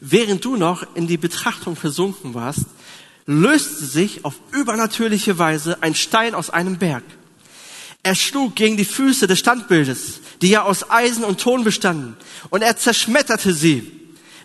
während 0.00 0.44
du 0.44 0.56
noch 0.56 0.86
in 0.94 1.06
die 1.06 1.16
Betrachtung 1.16 1.76
versunken 1.76 2.34
warst, 2.34 2.66
löste 3.26 3.84
sich 3.84 4.24
auf 4.24 4.34
übernatürliche 4.52 5.38
Weise 5.38 5.82
ein 5.82 5.94
Stein 5.94 6.34
aus 6.34 6.50
einem 6.50 6.78
Berg. 6.78 7.04
Er 8.02 8.14
schlug 8.14 8.54
gegen 8.54 8.76
die 8.76 8.84
Füße 8.84 9.26
des 9.26 9.40
Standbildes, 9.40 10.20
die 10.40 10.50
ja 10.50 10.62
aus 10.62 10.90
Eisen 10.90 11.24
und 11.24 11.40
Ton 11.40 11.64
bestanden, 11.64 12.16
und 12.50 12.62
er 12.62 12.76
zerschmetterte 12.76 13.52
sie. 13.52 13.92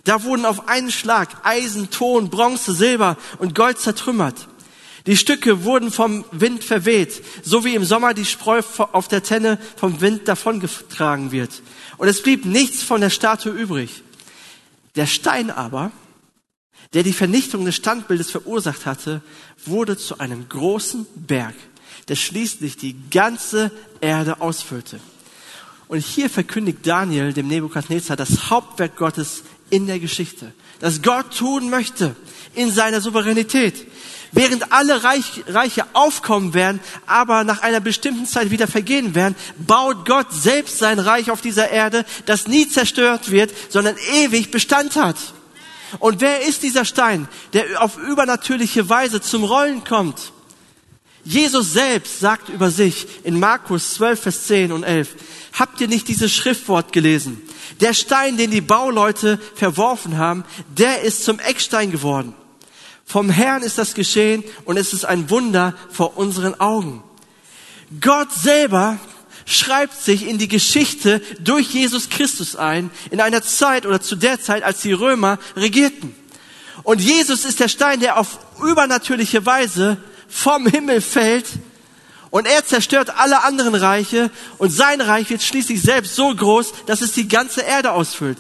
Da 0.04 0.24
wurden 0.24 0.46
auf 0.46 0.68
einen 0.68 0.90
Schlag 0.90 1.30
Eisen, 1.44 1.92
Ton, 1.92 2.32
Bronze, 2.32 2.74
Silber 2.74 3.18
und 3.38 3.54
Gold 3.54 3.78
zertrümmert. 3.78 4.48
Die 5.06 5.18
Stücke 5.18 5.64
wurden 5.64 5.92
vom 5.92 6.26
Wind 6.32 6.64
verweht, 6.64 7.24
so 7.44 7.64
wie 7.66 7.76
im 7.76 7.86
Sommer 7.86 8.14
die 8.14 8.26
Spreu 8.26 8.62
auf 8.94 9.08
der 9.08 9.24
Tenne 9.24 9.60
vom 9.76 10.02
Wind 10.02 10.28
davongetragen 10.28 11.32
wird. 11.32 11.62
Und 11.98 12.08
es 12.08 12.22
blieb 12.22 12.46
nichts 12.46 12.84
von 12.84 13.02
der 13.02 13.10
Statue 13.10 13.52
übrig. 13.52 14.04
Der 14.96 15.06
Stein 15.06 15.50
aber 15.50 15.92
der 16.94 17.04
die 17.04 17.14
Vernichtung 17.14 17.66
des 17.66 17.76
Standbildes 17.76 18.32
verursacht 18.32 18.86
hatte, 18.86 19.22
wurde 19.66 19.98
zu 19.98 20.20
einem 20.20 20.48
großen 20.50 21.06
Berg, 21.16 21.56
der 22.08 22.16
schließlich 22.16 22.78
die 22.78 22.96
ganze 23.10 23.72
Erde 24.02 24.42
ausfüllte. 24.42 25.00
Und 25.88 26.00
hier 26.00 26.30
verkündigt 26.30 26.80
Daniel 26.84 27.34
dem 27.34 27.48
Nebukadnezar 27.48 28.18
das 28.18 28.50
Hauptwerk 28.50 28.96
Gottes 28.96 29.44
in 29.70 29.88
der 29.88 30.00
Geschichte, 30.00 30.54
das 30.80 31.02
Gott 31.02 31.38
tun 31.38 31.70
möchte 31.70 32.16
in 32.56 32.72
seiner 32.72 33.00
Souveränität. 33.00 33.88
Während 34.34 34.72
alle 34.72 35.04
Reich, 35.04 35.44
Reiche 35.48 35.86
aufkommen 35.94 36.54
werden, 36.54 36.80
aber 37.06 37.44
nach 37.44 37.62
einer 37.62 37.82
bestimmten 37.82 38.26
Zeit 38.26 38.50
wieder 38.50 38.68
vergehen 38.68 39.14
werden, 39.14 39.36
baut 39.58 40.06
Gott 40.06 40.28
selbst 40.32 40.78
sein 40.80 41.00
Reich 41.00 41.32
auf 41.32 41.42
dieser 41.42 41.70
Erde, 41.70 42.06
das 42.26 42.48
nie 42.48 42.68
zerstört 42.68 43.30
wird, 43.32 43.52
sondern 43.70 43.96
ewig 44.14 44.50
Bestand 44.50 44.96
hat. 44.96 45.18
Und 46.00 46.22
wer 46.22 46.42
ist 46.48 46.64
dieser 46.64 46.86
Stein, 46.86 47.28
der 47.52 47.84
auf 47.84 47.98
übernatürliche 47.98 48.88
Weise 48.88 49.20
zum 49.20 49.44
Rollen 49.44 49.84
kommt? 49.84 50.32
Jesus 51.24 51.74
selbst 51.74 52.20
sagt 52.20 52.50
über 52.50 52.72
sich 52.72 53.08
in 53.24 53.40
Markus 53.40 53.96
12, 53.96 54.22
Vers 54.22 54.48
10 54.48 54.72
und 54.72 54.84
11, 54.84 55.10
habt 55.60 55.80
ihr 55.82 55.88
nicht 55.88 56.08
dieses 56.08 56.34
Schriftwort 56.34 56.94
gelesen? 56.94 57.42
Der 57.80 57.94
Stein, 57.94 58.38
den 58.38 58.50
die 58.50 58.62
Bauleute 58.62 59.40
verworfen 59.56 60.18
haben, 60.18 60.46
der 60.70 61.02
ist 61.02 61.26
zum 61.26 61.40
Eckstein 61.40 61.92
geworden. 61.92 62.34
Vom 63.12 63.30
Herrn 63.30 63.62
ist 63.62 63.78
das 63.78 63.94
geschehen 63.94 64.42
und 64.64 64.78
es 64.78 64.94
ist 64.94 65.04
ein 65.04 65.30
Wunder 65.30 65.74
vor 65.92 66.16
unseren 66.16 66.58
Augen. 66.62 67.04
Gott 68.00 68.32
selber 68.32 69.00
schreibt 69.46 70.02
sich 70.02 70.26
in 70.26 70.38
die 70.38 70.48
Geschichte 70.48 71.22
durch 71.42 71.74
Jesus 71.74 72.08
Christus 72.08 72.56
ein, 72.56 72.90
in 73.10 73.20
einer 73.20 73.42
Zeit 73.42 73.86
oder 73.86 74.00
zu 74.00 74.16
der 74.16 74.40
Zeit, 74.40 74.64
als 74.64 74.80
die 74.80 74.94
Römer 74.94 75.40
regierten. 75.58 76.16
Und 76.84 77.02
Jesus 77.02 77.44
ist 77.44 77.60
der 77.60 77.68
Stein, 77.68 78.00
der 78.00 78.18
auf 78.18 78.40
übernatürliche 78.64 79.46
Weise 79.46 79.98
vom 80.30 80.66
Himmel 80.66 81.02
fällt 81.02 81.48
und 82.30 82.48
er 82.48 82.66
zerstört 82.66 83.10
alle 83.18 83.44
anderen 83.44 83.76
Reiche 83.76 84.32
und 84.58 84.70
sein 84.70 85.02
Reich 85.02 85.30
wird 85.30 85.42
schließlich 85.42 85.82
selbst 85.82 86.16
so 86.16 86.34
groß, 86.34 86.72
dass 86.86 87.02
es 87.02 87.12
die 87.12 87.28
ganze 87.28 87.60
Erde 87.60 87.92
ausfüllt 87.92 88.38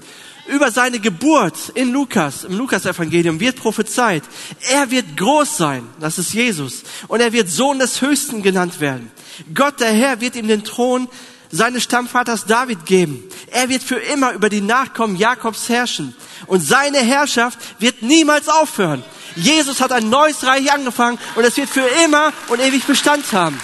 über 0.51 0.69
seine 0.71 0.99
Geburt 0.99 1.69
in 1.75 1.91
Lukas, 1.91 2.43
im 2.43 2.57
Lukas-Evangelium 2.57 3.39
wird 3.39 3.55
prophezeit. 3.55 4.23
Er 4.69 4.91
wird 4.91 5.17
groß 5.17 5.57
sein, 5.57 5.87
das 5.99 6.17
ist 6.17 6.33
Jesus, 6.33 6.83
und 7.07 7.21
er 7.21 7.31
wird 7.31 7.49
Sohn 7.49 7.79
des 7.79 8.01
Höchsten 8.01 8.43
genannt 8.43 8.79
werden. 8.79 9.09
Gott, 9.53 9.79
der 9.79 9.91
Herr, 9.91 10.19
wird 10.19 10.35
ihm 10.35 10.47
den 10.47 10.63
Thron 10.63 11.07
seines 11.51 11.83
Stammvaters 11.83 12.45
David 12.45 12.85
geben. 12.85 13.23
Er 13.47 13.69
wird 13.69 13.83
für 13.83 13.95
immer 13.95 14.33
über 14.33 14.49
die 14.49 14.61
Nachkommen 14.61 15.15
Jakobs 15.15 15.69
herrschen. 15.69 16.15
Und 16.47 16.61
seine 16.61 16.99
Herrschaft 16.99 17.59
wird 17.79 18.01
niemals 18.01 18.47
aufhören. 18.47 19.03
Jesus 19.35 19.79
hat 19.81 19.91
ein 19.91 20.09
neues 20.09 20.45
Reich 20.45 20.71
angefangen 20.71 21.17
und 21.35 21.45
es 21.45 21.57
wird 21.57 21.69
für 21.69 21.87
immer 22.05 22.33
und 22.49 22.59
ewig 22.59 22.83
Bestand 22.85 23.31
haben. 23.31 23.59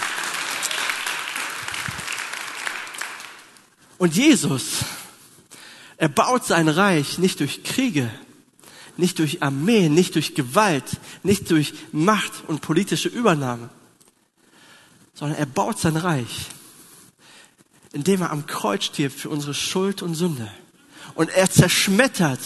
Und 3.97 4.15
Jesus 4.15 4.85
er 5.97 6.09
baut 6.09 6.45
sein 6.45 6.67
Reich 6.67 7.17
nicht 7.17 7.39
durch 7.39 7.63
Kriege, 7.63 8.09
nicht 8.97 9.19
durch 9.19 9.43
Armeen, 9.43 9.93
nicht 9.93 10.15
durch 10.15 10.35
Gewalt, 10.35 10.97
nicht 11.23 11.49
durch 11.51 11.73
Macht 11.91 12.31
und 12.47 12.61
politische 12.61 13.09
Übernahme, 13.09 13.69
sondern 15.13 15.37
er 15.37 15.45
baut 15.45 15.79
sein 15.79 15.97
Reich, 15.97 16.47
indem 17.93 18.21
er 18.21 18.31
am 18.31 18.45
Kreuz 18.45 18.85
stirbt 18.85 19.19
für 19.19 19.29
unsere 19.29 19.53
Schuld 19.53 20.01
und 20.01 20.15
Sünde. 20.15 20.51
Und 21.15 21.29
er 21.29 21.49
zerschmettert 21.49 22.41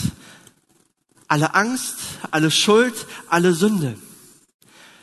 alle 1.27 1.53
Angst, 1.53 1.95
alle 2.31 2.51
Schuld, 2.51 3.05
alle 3.27 3.53
Sünde, 3.53 3.97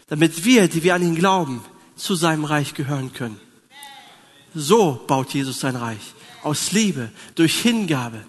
damit 0.09 0.45
wir, 0.45 0.69
die 0.69 0.83
wir 0.83 0.95
an 0.95 1.03
ihn 1.03 1.15
glauben, 1.15 1.65
zu 1.97 2.15
seinem 2.15 2.45
Reich 2.45 2.75
gehören 2.75 3.13
können. 3.13 3.41
So 4.55 5.05
baut 5.07 5.35
Jesus 5.35 5.61
sein 5.61 5.77
Reich. 5.77 6.15
Aus 6.43 6.73
Liebe, 6.73 7.11
durch 7.35 7.61
Hingabe, 7.61 8.25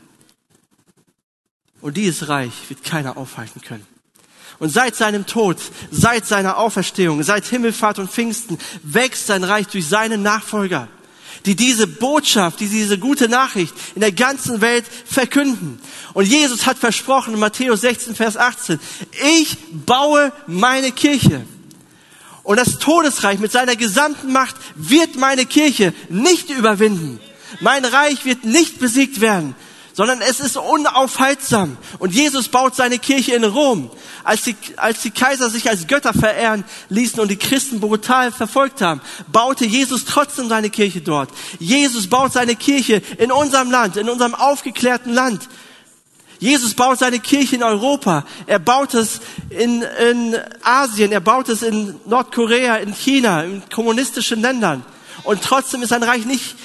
und 1.82 1.98
dieses 1.98 2.28
Reich 2.28 2.54
wird 2.68 2.84
keiner 2.84 3.18
aufhalten 3.18 3.62
können. 3.62 3.86
Und 4.60 4.70
seit 4.70 4.96
seinem 4.96 5.26
Tod, 5.26 5.58
seit 5.90 6.26
seiner 6.26 6.58
Auferstehung, 6.58 7.24
seit 7.24 7.46
Himmelfahrt 7.46 7.98
und 7.98 8.12
Pfingsten 8.12 8.58
wächst 8.84 9.28
sein 9.28 9.46
Reich 9.46 9.68
durch 9.68 9.88
seine 9.88 10.18
Nachfolger, 10.18 10.90
die 11.46 11.56
diese 11.56 11.88
Botschaft, 11.88 12.60
die 12.60 12.68
diese 12.68 12.98
gute 12.98 13.30
Nachricht 13.30 13.74
in 13.96 14.02
der 14.02 14.12
ganzen 14.12 14.60
Welt 14.60 14.86
verkünden. 15.06 15.80
Und 16.14 16.26
Jesus 16.26 16.66
hat 16.66 16.78
versprochen 16.78 17.34
in 17.36 17.40
Matthäus 17.40 17.82
16, 17.82 18.16
Vers 18.16 18.36
18, 18.36 18.80
ich 19.38 19.58
baue 19.86 20.34
meine 20.48 20.92
Kirche. 20.92 21.46
Und 22.44 22.58
das 22.58 22.80
Todesreich 22.80 23.40
mit 23.40 23.52
seiner 23.52 23.78
gesamten 23.78 24.34
Macht 24.34 24.56
wird 24.76 25.16
meine 25.16 25.46
Kirche 25.46 25.94
nicht 26.10 26.50
überwinden. 26.50 27.22
Mein 27.62 27.86
Reich 27.86 28.26
wird 28.26 28.44
nicht 28.44 28.80
besiegt 28.80 29.22
werden, 29.22 29.56
sondern 30.00 30.22
es 30.22 30.40
ist 30.40 30.56
unaufhaltsam. 30.56 31.76
Und 31.98 32.14
Jesus 32.14 32.48
baut 32.48 32.74
seine 32.74 33.00
Kirche 33.00 33.36
in 33.36 33.44
Rom. 33.44 33.92
Als 34.24 34.44
die, 34.44 34.56
als 34.78 35.02
die 35.02 35.12
Kaiser 35.12 35.50
sich 35.50 35.70
als 35.70 35.88
Götter 35.88 36.14
verehren 36.14 36.64
ließen 36.88 37.20
und 37.20 37.28
die 37.28 37.36
Christen 37.36 37.82
brutal 37.82 38.32
verfolgt 38.32 38.80
haben, 38.80 39.02
baute 39.30 39.66
Jesus 39.66 40.06
trotzdem 40.06 40.48
seine 40.48 40.70
Kirche 40.70 41.02
dort. 41.02 41.32
Jesus 41.60 42.08
baut 42.08 42.32
seine 42.32 42.56
Kirche 42.56 43.02
in 43.18 43.30
unserem 43.30 43.72
Land, 43.72 43.98
in 43.98 44.08
unserem 44.08 44.36
aufgeklärten 44.36 45.14
Land. 45.14 45.50
Jesus 46.40 46.76
baut 46.76 47.00
seine 47.00 47.20
Kirche 47.20 47.58
in 47.58 47.64
Europa. 47.64 48.24
Er 48.48 48.60
baut 48.60 48.94
es 48.94 49.20
in, 49.50 49.82
in 49.82 50.38
Asien. 50.62 51.12
Er 51.12 51.20
baut 51.20 51.50
es 51.50 51.62
in 51.62 52.00
Nordkorea, 52.06 52.78
in 52.78 52.94
China, 52.94 53.44
in 53.44 53.64
kommunistischen 53.70 54.40
Ländern. 54.40 54.86
Und 55.24 55.42
trotzdem 55.42 55.82
ist 55.82 55.90
sein 55.90 56.04
Reich 56.04 56.26
nicht 56.26 56.56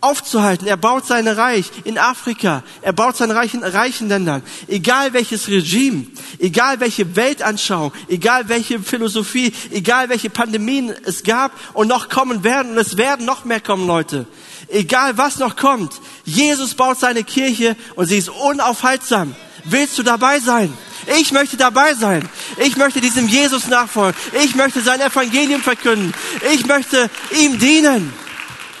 aufzuhalten. 0.00 0.66
Er 0.66 0.76
baut 0.76 1.06
sein 1.06 1.28
Reich 1.28 1.70
in 1.84 1.98
Afrika. 1.98 2.62
Er 2.82 2.92
baut 2.92 3.16
sein 3.16 3.30
Reich 3.30 3.54
in 3.54 3.62
reichen 3.62 4.08
Ländern. 4.08 4.42
Egal 4.68 5.12
welches 5.12 5.48
Regime, 5.48 6.06
egal 6.38 6.80
welche 6.80 7.16
Weltanschauung, 7.16 7.92
egal 8.08 8.48
welche 8.48 8.80
Philosophie, 8.80 9.52
egal 9.70 10.08
welche 10.08 10.30
Pandemien 10.30 10.94
es 11.04 11.22
gab 11.22 11.52
und 11.74 11.88
noch 11.88 12.08
kommen 12.08 12.44
werden 12.44 12.72
und 12.72 12.78
es 12.78 12.96
werden 12.96 13.26
noch 13.26 13.44
mehr 13.44 13.60
kommen, 13.60 13.86
Leute. 13.86 14.26
Egal 14.68 15.18
was 15.18 15.38
noch 15.38 15.56
kommt. 15.56 15.92
Jesus 16.24 16.74
baut 16.74 16.98
seine 16.98 17.24
Kirche 17.24 17.76
und 17.96 18.06
sie 18.06 18.18
ist 18.18 18.28
unaufhaltsam. 18.28 19.34
Willst 19.64 19.98
du 19.98 20.02
dabei 20.02 20.38
sein? 20.40 20.72
Ich 21.18 21.32
möchte 21.32 21.56
dabei 21.56 21.94
sein. 21.94 22.28
Ich 22.58 22.76
möchte 22.76 23.00
diesem 23.00 23.26
Jesus 23.26 23.68
nachfolgen. 23.68 24.18
Ich 24.42 24.54
möchte 24.54 24.80
sein 24.80 25.00
Evangelium 25.00 25.60
verkünden. 25.60 26.14
Ich 26.52 26.66
möchte 26.66 27.10
ihm 27.38 27.58
dienen. 27.58 28.12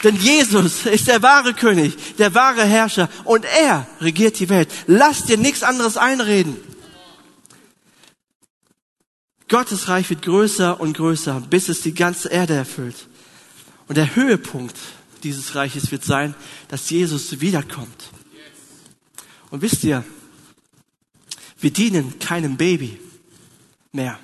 Denn 0.02 0.16
Jesus 0.16 0.86
ist 0.86 1.08
der 1.08 1.22
wahre 1.22 1.52
König, 1.52 2.16
der 2.16 2.34
wahre 2.34 2.64
Herrscher 2.64 3.08
und 3.24 3.44
er 3.44 3.86
regiert 4.00 4.38
die 4.38 4.48
Welt. 4.48 4.70
Lass 4.86 5.24
dir 5.24 5.36
nichts 5.36 5.62
anderes 5.62 5.96
einreden. 5.96 6.56
Gottes 9.48 9.88
Reich 9.88 10.08
wird 10.08 10.22
größer 10.22 10.80
und 10.80 10.96
größer, 10.96 11.40
bis 11.50 11.68
es 11.68 11.82
die 11.82 11.92
ganze 11.92 12.28
Erde 12.28 12.54
erfüllt. 12.54 13.08
Und 13.88 13.96
der 13.96 14.14
Höhepunkt 14.14 14.76
dieses 15.24 15.54
Reiches 15.54 15.90
wird 15.90 16.04
sein, 16.04 16.34
dass 16.68 16.88
Jesus 16.88 17.40
wiederkommt. 17.40 18.10
Und 19.50 19.62
wisst 19.62 19.84
ihr, 19.84 20.04
wir 21.58 21.72
dienen 21.72 22.18
keinem 22.20 22.56
Baby 22.56 22.98
mehr, 23.92 24.18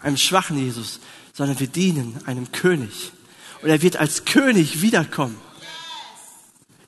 einem 0.00 0.16
schwachen 0.16 0.56
Jesus, 0.56 1.00
sondern 1.34 1.58
wir 1.58 1.66
dienen 1.66 2.18
einem 2.24 2.50
König 2.52 3.12
und 3.62 3.68
er 3.68 3.82
wird 3.82 3.96
als 3.96 4.24
König 4.24 4.82
wiederkommen. 4.82 5.36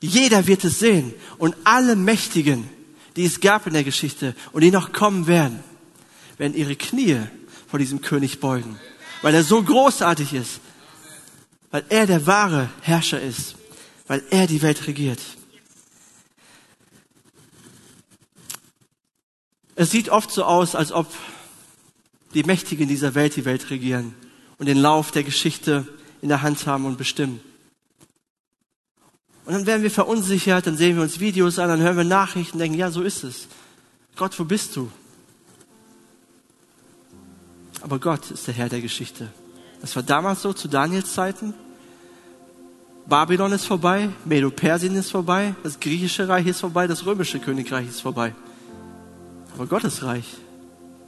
Jeder 0.01 0.47
wird 0.47 0.65
es 0.65 0.81
sehen 0.81 1.15
und 1.39 1.55
alle 1.65 1.97
Mächtigen, 1.97 2.69
die 3.17 3.25
es 3.25 3.41
gab 3.41 3.67
in 3.67 3.73
der 3.73 3.85
Geschichte 3.85 4.35
und 4.53 4.63
die 4.63 4.71
noch 4.71 4.93
kommen 4.93 5.27
werden, 5.27 5.63
werden 6.39 6.55
ihre 6.55 6.77
Knie 6.77 7.21
vor 7.69 7.79
diesem 7.79 8.01
König 8.01 8.41
beugen, 8.41 8.79
weil 9.23 9.35
er 9.35 9.45
so 9.45 9.63
großartig 9.63 10.33
ist, 10.33 10.61
weil 11.71 11.85
er 11.89 12.07
der 12.07 12.27
wahre 12.27 12.69
Herrscher 12.81 13.21
ist, 13.21 13.55
weil 14.09 14.23
er 14.31 14.47
die 14.47 14.63
Welt 14.63 14.87
regiert. 14.87 15.21
Es 19.75 19.91
sieht 19.91 20.09
oft 20.09 20.31
so 20.31 20.45
aus, 20.45 20.75
als 20.75 20.93
ob 20.93 21.07
die 22.35 22.43
Mächtigen 22.43 22.89
dieser 22.89 23.15
Welt 23.15 23.37
die 23.37 23.45
Welt 23.45 23.71
regieren 23.71 24.15
und 24.59 24.67
den 24.67 24.79
Lauf 24.79 25.13
der 25.13 25.23
Geschichte 25.23 25.87
in 26.23 26.29
der 26.29 26.41
Hand 26.41 26.67
haben 26.67 26.87
und 26.87 26.97
bestimmen. 26.97 27.41
Und 29.45 29.53
dann 29.53 29.67
werden 29.67 29.83
wir 29.83 29.91
verunsichert, 29.91 30.67
dann 30.67 30.77
sehen 30.77 30.97
wir 30.97 31.03
uns 31.03 31.21
Videos 31.21 31.59
an, 31.59 31.69
dann 31.69 31.81
hören 31.81 31.97
wir 31.97 32.05
Nachrichten, 32.05 32.59
denken, 32.59 32.79
ja, 32.79 32.91
so 32.91 33.03
ist 33.03 33.25
es. 33.25 33.49
Gott, 34.17 34.39
wo 34.39 34.45
bist 34.45 34.77
du? 34.77 34.91
Aber 37.83 37.99
Gott 37.99 38.31
ist 38.31 38.47
der 38.47 38.55
Herr 38.55 38.69
der 38.69 38.81
Geschichte. 38.81 39.29
Das 39.81 39.97
war 39.97 40.05
damals 40.05 40.43
so, 40.43 40.53
zu 40.53 40.69
Daniels 40.69 41.13
Zeiten. 41.13 41.55
Babylon 43.07 43.51
ist 43.51 43.67
vorbei, 43.67 44.11
Medo-Persien 44.25 44.95
ist 44.95 45.11
vorbei, 45.11 45.57
das 45.65 45.81
griechische 45.81 46.29
Reich 46.29 46.47
ist 46.47 46.61
vorbei, 46.61 46.87
das 46.87 47.05
römische 47.05 47.41
Königreich 47.41 47.89
ist 47.89 48.01
vorbei. 48.01 48.33
Aber 49.57 49.67
Gottes 49.67 50.05
Reich 50.05 50.37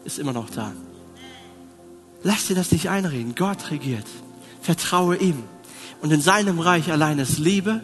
ist 0.04 0.18
immer 0.18 0.32
noch 0.32 0.50
da. 0.50 0.72
Lass 2.24 2.48
dir 2.48 2.56
das 2.56 2.72
nicht 2.72 2.90
einreden. 2.90 3.36
Gott 3.36 3.70
regiert. 3.70 4.06
Vertraue 4.64 5.18
ihm. 5.18 5.42
Und 6.00 6.10
in 6.10 6.22
seinem 6.22 6.58
Reich 6.58 6.90
allein 6.90 7.18
ist 7.18 7.38
Liebe. 7.38 7.82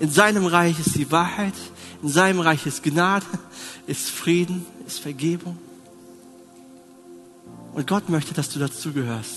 In 0.00 0.10
seinem 0.10 0.46
Reich 0.46 0.80
ist 0.80 0.94
die 0.94 1.10
Wahrheit. 1.12 1.52
In 2.02 2.08
seinem 2.08 2.40
Reich 2.40 2.64
ist 2.64 2.82
Gnade, 2.82 3.26
ist 3.86 4.08
Frieden, 4.08 4.64
ist 4.86 5.00
Vergebung. 5.00 5.58
Und 7.74 7.86
Gott 7.86 8.08
möchte, 8.08 8.32
dass 8.32 8.48
du 8.48 8.58
dazugehörst. 8.58 9.34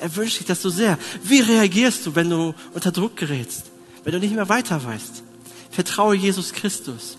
Er 0.00 0.14
wünscht 0.14 0.40
dich 0.40 0.46
das 0.46 0.60
so 0.60 0.68
sehr. 0.68 0.98
Wie 1.24 1.40
reagierst 1.40 2.04
du, 2.04 2.14
wenn 2.14 2.28
du 2.28 2.54
unter 2.74 2.92
Druck 2.92 3.16
gerätst? 3.16 3.70
Wenn 4.04 4.12
du 4.12 4.20
nicht 4.20 4.34
mehr 4.34 4.50
weiter 4.50 4.84
weißt? 4.84 5.22
Vertraue 5.70 6.14
Jesus 6.14 6.52
Christus. 6.52 7.16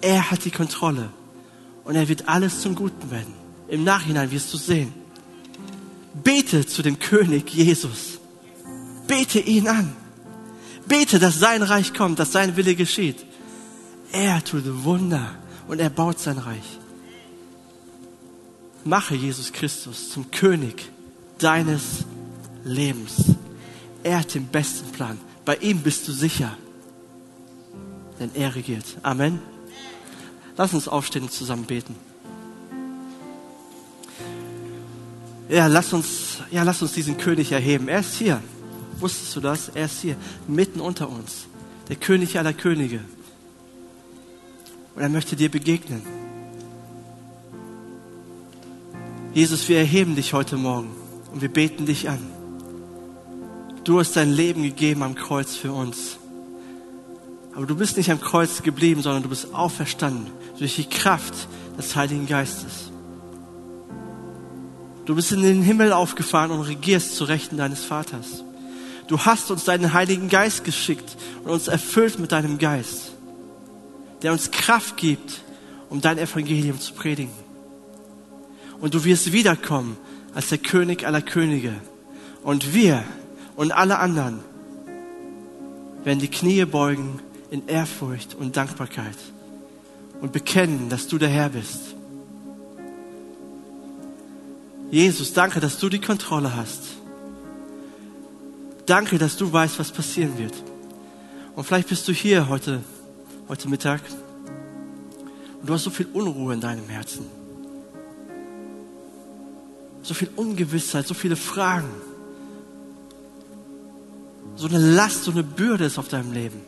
Er 0.00 0.30
hat 0.30 0.44
die 0.44 0.52
Kontrolle. 0.52 1.08
Und 1.82 1.96
er 1.96 2.08
wird 2.08 2.28
alles 2.28 2.60
zum 2.60 2.76
Guten 2.76 3.10
wenden. 3.10 3.34
Im 3.66 3.82
Nachhinein 3.82 4.30
wirst 4.30 4.54
du 4.54 4.58
sehen. 4.58 4.94
Bete 6.22 6.64
zu 6.66 6.82
dem 6.82 7.00
König 7.00 7.52
Jesus. 7.52 8.11
Bete 9.06 9.40
ihn 9.40 9.68
an. 9.68 9.92
Bete, 10.86 11.18
dass 11.18 11.38
sein 11.38 11.62
Reich 11.62 11.94
kommt, 11.94 12.18
dass 12.18 12.32
sein 12.32 12.56
Wille 12.56 12.74
geschieht. 12.74 13.24
Er 14.12 14.42
tut 14.44 14.64
Wunder 14.84 15.34
und 15.68 15.80
er 15.80 15.90
baut 15.90 16.18
sein 16.18 16.38
Reich. 16.38 16.78
Mache 18.84 19.14
Jesus 19.14 19.52
Christus 19.52 20.10
zum 20.10 20.30
König 20.30 20.90
deines 21.38 22.04
Lebens. 22.64 23.36
Er 24.02 24.20
hat 24.20 24.34
den 24.34 24.46
besten 24.46 24.90
Plan. 24.92 25.18
Bei 25.44 25.56
ihm 25.56 25.80
bist 25.80 26.06
du 26.08 26.12
sicher, 26.12 26.56
denn 28.18 28.30
er 28.34 28.54
regiert. 28.54 28.84
Amen. 29.02 29.40
Lass 30.56 30.74
uns 30.74 30.88
aufstehen 30.88 31.22
und 31.22 31.32
zusammen 31.32 31.64
beten. 31.64 31.96
Ja, 35.48 35.66
lass 35.66 35.92
uns, 35.92 36.38
ja, 36.50 36.62
lass 36.62 36.82
uns 36.82 36.92
diesen 36.92 37.18
König 37.18 37.52
erheben. 37.52 37.88
Er 37.88 38.00
ist 38.00 38.14
hier. 38.14 38.42
Wusstest 39.02 39.34
du 39.34 39.40
das? 39.40 39.68
Er 39.68 39.86
ist 39.86 40.00
hier, 40.00 40.16
mitten 40.46 40.80
unter 40.80 41.08
uns. 41.08 41.46
Der 41.88 41.96
König 41.96 42.38
aller 42.38 42.52
Könige. 42.52 43.00
Und 44.94 45.02
er 45.02 45.08
möchte 45.08 45.34
dir 45.34 45.50
begegnen. 45.50 46.02
Jesus, 49.34 49.68
wir 49.68 49.78
erheben 49.78 50.14
dich 50.14 50.34
heute 50.34 50.56
Morgen 50.56 50.92
und 51.32 51.42
wir 51.42 51.48
beten 51.48 51.84
dich 51.84 52.08
an. 52.08 52.20
Du 53.82 53.98
hast 53.98 54.14
dein 54.14 54.30
Leben 54.30 54.62
gegeben 54.62 55.02
am 55.02 55.16
Kreuz 55.16 55.56
für 55.56 55.72
uns. 55.72 56.18
Aber 57.56 57.66
du 57.66 57.74
bist 57.74 57.96
nicht 57.96 58.12
am 58.12 58.20
Kreuz 58.20 58.62
geblieben, 58.62 59.02
sondern 59.02 59.24
du 59.24 59.28
bist 59.28 59.52
auferstanden 59.52 60.28
durch 60.58 60.76
die 60.76 60.88
Kraft 60.88 61.34
des 61.76 61.96
Heiligen 61.96 62.26
Geistes. 62.26 62.92
Du 65.06 65.16
bist 65.16 65.32
in 65.32 65.42
den 65.42 65.62
Himmel 65.62 65.92
aufgefahren 65.92 66.52
und 66.52 66.60
regierst 66.60 67.16
zu 67.16 67.24
Rechten 67.24 67.56
deines 67.56 67.84
Vaters. 67.84 68.44
Du 69.08 69.18
hast 69.18 69.50
uns 69.50 69.64
deinen 69.64 69.92
Heiligen 69.92 70.28
Geist 70.28 70.64
geschickt 70.64 71.16
und 71.44 71.50
uns 71.50 71.68
erfüllt 71.68 72.18
mit 72.18 72.32
deinem 72.32 72.58
Geist, 72.58 73.12
der 74.22 74.32
uns 74.32 74.50
Kraft 74.50 74.96
gibt, 74.96 75.42
um 75.90 76.00
dein 76.00 76.18
Evangelium 76.18 76.80
zu 76.80 76.94
predigen. 76.94 77.34
Und 78.80 78.94
du 78.94 79.04
wirst 79.04 79.32
wiederkommen 79.32 79.96
als 80.34 80.48
der 80.48 80.58
König 80.58 81.06
aller 81.06 81.22
Könige. 81.22 81.74
Und 82.42 82.74
wir 82.74 83.04
und 83.56 83.72
alle 83.72 83.98
anderen 83.98 84.40
werden 86.04 86.18
die 86.18 86.28
Knie 86.28 86.64
beugen 86.64 87.20
in 87.50 87.68
Ehrfurcht 87.68 88.34
und 88.34 88.56
Dankbarkeit 88.56 89.16
und 90.20 90.32
bekennen, 90.32 90.88
dass 90.88 91.06
du 91.06 91.18
der 91.18 91.28
Herr 91.28 91.50
bist. 91.50 91.94
Jesus, 94.90 95.32
danke, 95.32 95.60
dass 95.60 95.78
du 95.78 95.88
die 95.88 96.00
Kontrolle 96.00 96.56
hast. 96.56 96.82
Danke, 98.86 99.18
dass 99.18 99.36
du 99.36 99.52
weißt, 99.52 99.78
was 99.78 99.92
passieren 99.92 100.36
wird. 100.38 100.54
Und 101.54 101.64
vielleicht 101.64 101.88
bist 101.88 102.08
du 102.08 102.12
hier 102.12 102.48
heute, 102.48 102.82
heute 103.48 103.68
Mittag 103.68 104.00
und 105.60 105.68
du 105.68 105.74
hast 105.74 105.84
so 105.84 105.90
viel 105.90 106.08
Unruhe 106.12 106.54
in 106.54 106.60
deinem 106.60 106.88
Herzen. 106.88 107.24
So 110.02 110.14
viel 110.14 110.28
Ungewissheit, 110.34 111.06
so 111.06 111.14
viele 111.14 111.36
Fragen. 111.36 111.90
So 114.56 114.66
eine 114.66 114.78
Last, 114.78 115.24
so 115.24 115.30
eine 115.30 115.44
Bürde 115.44 115.84
ist 115.84 115.98
auf 115.98 116.08
deinem 116.08 116.32
Leben. 116.32 116.60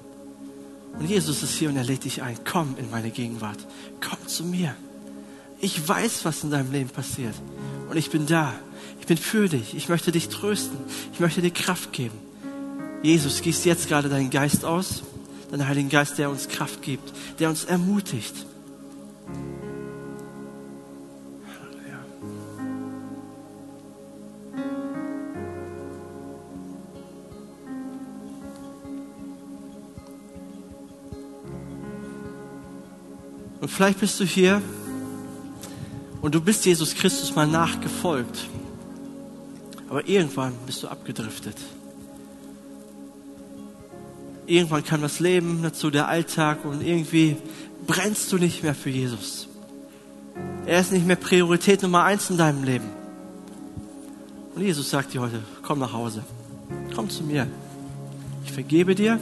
Und 0.97 1.07
Jesus 1.07 1.43
ist 1.43 1.55
hier 1.55 1.71
und 1.71 1.77
er 1.77 1.83
lädt 1.83 2.05
dich 2.05 2.23
ein. 2.23 2.37
Komm 2.45 2.77
in 2.79 2.89
meine 2.91 3.11
Gegenwart. 3.11 3.59
Komm 4.01 4.25
zu 4.29 4.45
mir. 4.45 4.77
Ich 5.61 5.89
weiß, 5.89 6.25
was 6.25 6.45
in 6.45 6.53
deinem 6.53 6.71
Leben 6.71 6.91
passiert. 6.91 7.35
Und 7.91 7.97
ich 7.97 8.11
bin 8.11 8.27
da. 8.27 8.55
Ich 9.01 9.07
bin 9.07 9.17
für 9.17 9.49
dich. 9.49 9.75
Ich 9.77 9.89
möchte 9.89 10.13
dich 10.13 10.29
trösten. 10.29 10.79
Ich 11.13 11.21
möchte 11.21 11.43
dir 11.43 11.51
Kraft 11.51 11.93
geben. 11.93 12.17
Jesus, 13.03 13.43
gießt 13.43 13.67
jetzt 13.67 13.89
gerade 13.89 14.09
deinen 14.09 14.31
Geist 14.31 14.65
aus. 14.65 15.03
Deinen 15.51 15.69
Heiligen 15.69 15.91
Geist, 15.91 16.19
der 16.19 16.31
uns 16.31 16.49
Kraft 16.49 16.83
gibt, 16.83 17.13
der 17.39 17.51
uns 17.51 17.65
ermutigt. 17.65 18.35
Und 33.65 33.71
vielleicht 33.71 34.01
bist 34.01 34.21
du 34.21 34.25
hier 34.25 34.61
und 36.21 36.35
du 36.35 36.41
bist 36.43 36.67
Jesus 36.67 36.95
Christus 36.95 37.35
mal 37.35 37.47
nachgefolgt. 37.47 38.47
Aber 39.95 40.09
irgendwann 40.09 40.55
bist 40.67 40.83
du 40.83 40.89
abgedriftet. 40.89 41.57
Irgendwann 44.45 44.83
kam 44.83 45.03
das 45.03 45.21
Leben 45.21 45.61
dazu, 45.63 45.89
der 45.89 46.09
Alltag 46.09 46.65
und 46.65 46.85
irgendwie 46.85 47.37
brennst 47.87 48.33
du 48.33 48.39
nicht 48.39 48.65
mehr 48.65 48.75
für 48.75 48.91
Jesus. 48.91 49.47
Er 50.67 50.81
ist 50.81 50.91
nicht 50.91 51.07
mehr 51.07 51.15
Priorität 51.15 51.81
Nummer 51.83 52.03
eins 52.03 52.29
in 52.29 52.37
deinem 52.37 52.65
Leben. 52.65 52.87
Und 54.57 54.63
Jesus 54.63 54.91
sagt 54.91 55.15
dir 55.15 55.21
heute, 55.21 55.39
komm 55.63 55.79
nach 55.79 55.93
Hause. 55.93 56.25
Komm 56.93 57.09
zu 57.09 57.23
mir. 57.23 57.47
Ich 58.45 58.51
vergebe 58.51 58.97
dir 58.97 59.21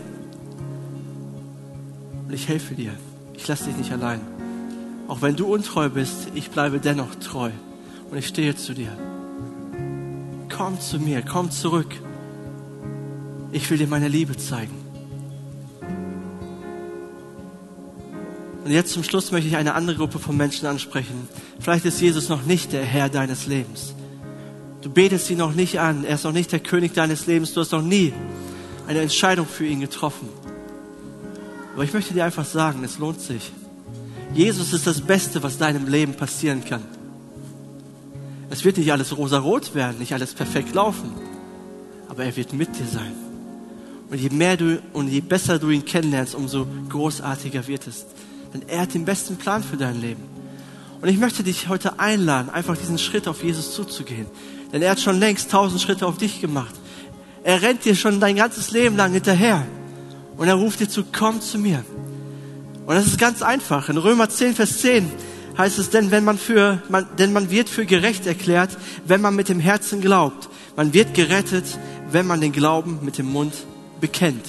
und 2.29 2.33
ich 2.33 2.49
helfe 2.49 2.75
dir. 2.75 2.95
Ich 3.35 3.47
lasse 3.47 3.65
dich 3.65 3.77
nicht 3.77 3.93
allein. 3.93 4.23
Auch 5.07 5.21
wenn 5.21 5.37
du 5.37 5.53
untreu 5.53 5.91
bist, 5.91 6.29
ich 6.33 6.49
bleibe 6.51 6.79
dennoch 6.79 7.15
treu 7.17 7.51
und 8.11 8.17
ich 8.17 8.27
stehe 8.27 8.57
zu 8.57 8.73
dir. 8.73 8.97
Komm 10.65 10.81
zu 10.81 11.01
mir, 11.01 11.23
komm 11.23 11.51
zurück. 11.51 11.93
Ich 13.51 13.69
will 13.69 13.79
dir 13.79 13.89
meine 13.89 14.07
Liebe 14.07 14.37
zeigen. 14.37 14.77
Und 18.65 18.71
jetzt 18.71 18.93
zum 18.93 19.03
Schluss 19.03 19.33
möchte 19.33 19.49
ich 19.49 19.57
eine 19.57 19.75
andere 19.75 19.97
Gruppe 19.97 20.21
von 20.21 20.37
Menschen 20.37 20.67
ansprechen. 20.67 21.27
Vielleicht 21.59 21.85
ist 21.85 22.01
Jesus 22.01 22.29
noch 22.29 22.45
nicht 22.45 22.73
der 22.73 22.85
Herr 22.85 23.09
deines 23.09 23.49
Lebens. 23.49 23.93
Du 24.83 24.89
betest 24.89 25.29
ihn 25.31 25.39
noch 25.39 25.53
nicht 25.53 25.81
an. 25.81 26.05
Er 26.05 26.15
ist 26.15 26.23
noch 26.23 26.31
nicht 26.31 26.53
der 26.53 26.61
König 26.61 26.93
deines 26.93 27.27
Lebens. 27.27 27.55
Du 27.55 27.61
hast 27.61 27.73
noch 27.73 27.83
nie 27.83 28.13
eine 28.87 29.01
Entscheidung 29.01 29.49
für 29.49 29.67
ihn 29.67 29.81
getroffen. 29.81 30.29
Aber 31.75 31.83
ich 31.83 31.93
möchte 31.93 32.15
dir 32.15 32.25
einfach 32.25 32.47
sagen, 32.47 32.85
es 32.85 32.99
lohnt 32.99 33.21
sich. 33.21 33.51
Jesus 34.33 34.73
ist 34.73 34.87
das 34.87 35.01
Beste, 35.01 35.43
was 35.43 35.59
deinem 35.59 35.89
Leben 35.89 36.15
passieren 36.15 36.65
kann. 36.65 37.02
Es 38.53 38.67
wird 38.67 38.77
nicht 38.77 38.93
alles 38.93 39.17
rosarot 39.17 39.75
werden, 39.75 39.99
nicht 39.99 40.13
alles 40.13 40.35
perfekt 40.35 40.75
laufen, 40.75 41.11
aber 42.11 42.25
er 42.25 42.37
wird 42.37 42.53
mit 42.53 42.79
dir 42.79 42.85
sein. 42.85 43.15
Und 44.11 44.21
je 44.21 44.29
mehr 44.29 44.59
du 44.59 44.83
und 44.93 45.09
je 45.09 45.23
besser 45.23 45.59
du 45.59 45.71
ihn 45.71 45.87
kennenlernst, 45.87 46.35
umso 46.35 46.67
großartiger 46.91 47.67
wird 47.67 47.87
es. 47.87 48.05
Denn 48.53 48.61
er 48.69 48.83
hat 48.83 48.93
den 48.93 49.07
besten 49.07 49.37
Plan 49.37 49.63
für 49.63 49.79
dein 49.79 49.99
Leben. 49.99 50.23
Und 51.01 51.09
ich 51.09 51.17
möchte 51.17 51.43
dich 51.43 51.69
heute 51.69 51.99
einladen, 51.99 52.51
einfach 52.51 52.77
diesen 52.77 52.99
Schritt 52.99 53.27
auf 53.27 53.43
Jesus 53.43 53.73
zuzugehen. 53.75 54.27
Denn 54.71 54.83
er 54.83 54.91
hat 54.91 55.01
schon 55.01 55.19
längst 55.19 55.51
tausend 55.51 55.81
Schritte 55.81 56.07
auf 56.07 56.19
dich 56.19 56.43
gemacht. 56.43 56.75
Er 57.45 57.63
rennt 57.63 57.87
dir 57.87 57.97
schon 57.97 58.21
dein 58.21 58.37
ganzes 58.37 58.71
Leben 58.71 58.99
lang 58.99 59.15
hinterher. 59.15 59.67
Und 60.37 60.47
er 60.47 60.57
ruft 60.57 60.81
dir 60.81 60.91
zu, 60.91 61.05
komm 61.11 61.41
zu 61.41 61.57
mir. 61.57 61.83
Und 62.85 62.95
das 62.97 63.07
ist 63.07 63.19
ganz 63.19 63.41
einfach. 63.41 63.89
In 63.89 63.97
Römer 63.97 64.29
10, 64.29 64.55
Vers 64.55 64.77
10 64.83 65.11
heißt 65.57 65.79
es, 65.79 65.91
denn 65.91 66.11
wenn 66.11 66.25
man 66.25 66.39
für, 66.39 66.83
man, 66.89 67.07
denn 67.19 67.33
man 67.33 67.51
wird 67.51 67.69
für 67.69 67.87
gerecht 67.87 68.27
erklärt, 68.27 68.77
wenn 69.07 69.21
man 69.21 69.37
mit 69.37 69.49
dem 69.49 69.61
Herzen 69.61 70.01
glaubt. 70.01 70.49
Man 70.77 70.95
wird 70.95 71.15
gerettet, 71.15 71.65
wenn 72.11 72.27
man 72.27 72.41
den 72.41 72.53
Glauben 72.53 73.01
mit 73.03 73.19
dem 73.19 73.27
Mund 73.27 73.55
bekennt. 74.01 74.47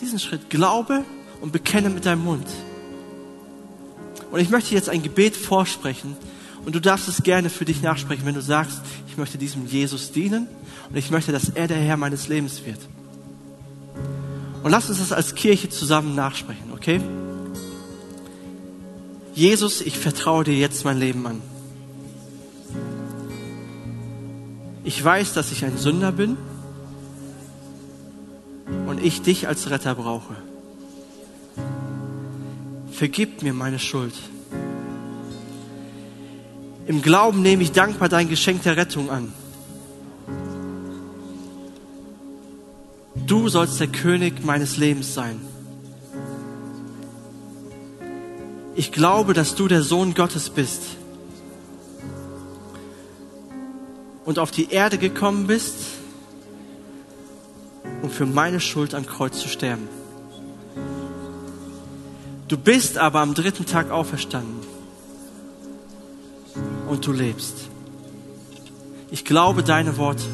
Diesen 0.00 0.18
Schritt 0.18 0.50
glaube 0.50 1.04
und 1.40 1.52
bekenne 1.52 1.90
mit 1.90 2.06
deinem 2.06 2.24
Mund. 2.24 2.46
Und 4.30 4.40
ich 4.40 4.50
möchte 4.50 4.74
jetzt 4.74 4.88
ein 4.88 5.02
Gebet 5.02 5.36
vorsprechen 5.36 6.16
und 6.64 6.74
du 6.74 6.80
darfst 6.80 7.08
es 7.08 7.22
gerne 7.22 7.50
für 7.50 7.64
dich 7.64 7.82
nachsprechen, 7.82 8.24
wenn 8.24 8.34
du 8.34 8.42
sagst, 8.42 8.80
ich 9.08 9.16
möchte 9.16 9.36
diesem 9.38 9.66
Jesus 9.66 10.12
dienen 10.12 10.46
und 10.88 10.96
ich 10.96 11.10
möchte, 11.10 11.32
dass 11.32 11.50
er 11.50 11.68
der 11.68 11.78
Herr 11.78 11.96
meines 11.96 12.28
Lebens 12.28 12.64
wird. 12.64 12.78
Und 14.62 14.70
lass 14.70 14.88
uns 14.88 14.98
das 14.98 15.12
als 15.12 15.34
Kirche 15.34 15.68
zusammen 15.68 16.14
nachsprechen, 16.14 16.72
okay? 16.72 17.00
Jesus, 19.34 19.80
ich 19.80 19.98
vertraue 19.98 20.44
dir 20.44 20.54
jetzt 20.54 20.84
mein 20.84 20.98
Leben 20.98 21.26
an. 21.26 21.40
Ich 24.84 25.02
weiß, 25.02 25.32
dass 25.32 25.52
ich 25.52 25.64
ein 25.64 25.78
Sünder 25.78 26.12
bin 26.12 26.36
und 28.86 29.02
ich 29.02 29.22
dich 29.22 29.48
als 29.48 29.70
Retter 29.70 29.94
brauche. 29.94 30.36
Vergib 32.90 33.42
mir 33.42 33.54
meine 33.54 33.78
Schuld. 33.78 34.14
Im 36.86 37.00
Glauben 37.00 37.42
nehme 37.42 37.62
ich 37.62 37.72
dankbar 37.72 38.08
dein 38.08 38.28
Geschenk 38.28 38.62
der 38.64 38.76
Rettung 38.76 39.10
an. 39.10 39.32
Du 43.26 43.48
sollst 43.48 43.80
der 43.80 43.86
König 43.86 44.44
meines 44.44 44.76
Lebens 44.76 45.14
sein. 45.14 45.40
Ich 48.74 48.90
glaube, 48.90 49.34
dass 49.34 49.54
du 49.54 49.68
der 49.68 49.82
Sohn 49.82 50.14
Gottes 50.14 50.50
bist 50.50 50.82
und 54.24 54.38
auf 54.38 54.50
die 54.50 54.70
Erde 54.70 54.98
gekommen 54.98 55.46
bist, 55.46 55.74
um 58.02 58.10
für 58.10 58.26
meine 58.26 58.60
Schuld 58.60 58.94
am 58.94 59.06
Kreuz 59.06 59.38
zu 59.38 59.48
sterben. 59.48 59.88
Du 62.48 62.56
bist 62.56 62.98
aber 62.98 63.20
am 63.20 63.34
dritten 63.34 63.66
Tag 63.66 63.90
auferstanden 63.90 64.60
und 66.88 67.06
du 67.06 67.12
lebst. 67.12 67.68
Ich 69.10 69.24
glaube 69.24 69.62
deine 69.62 69.96
Worte. 69.96 70.24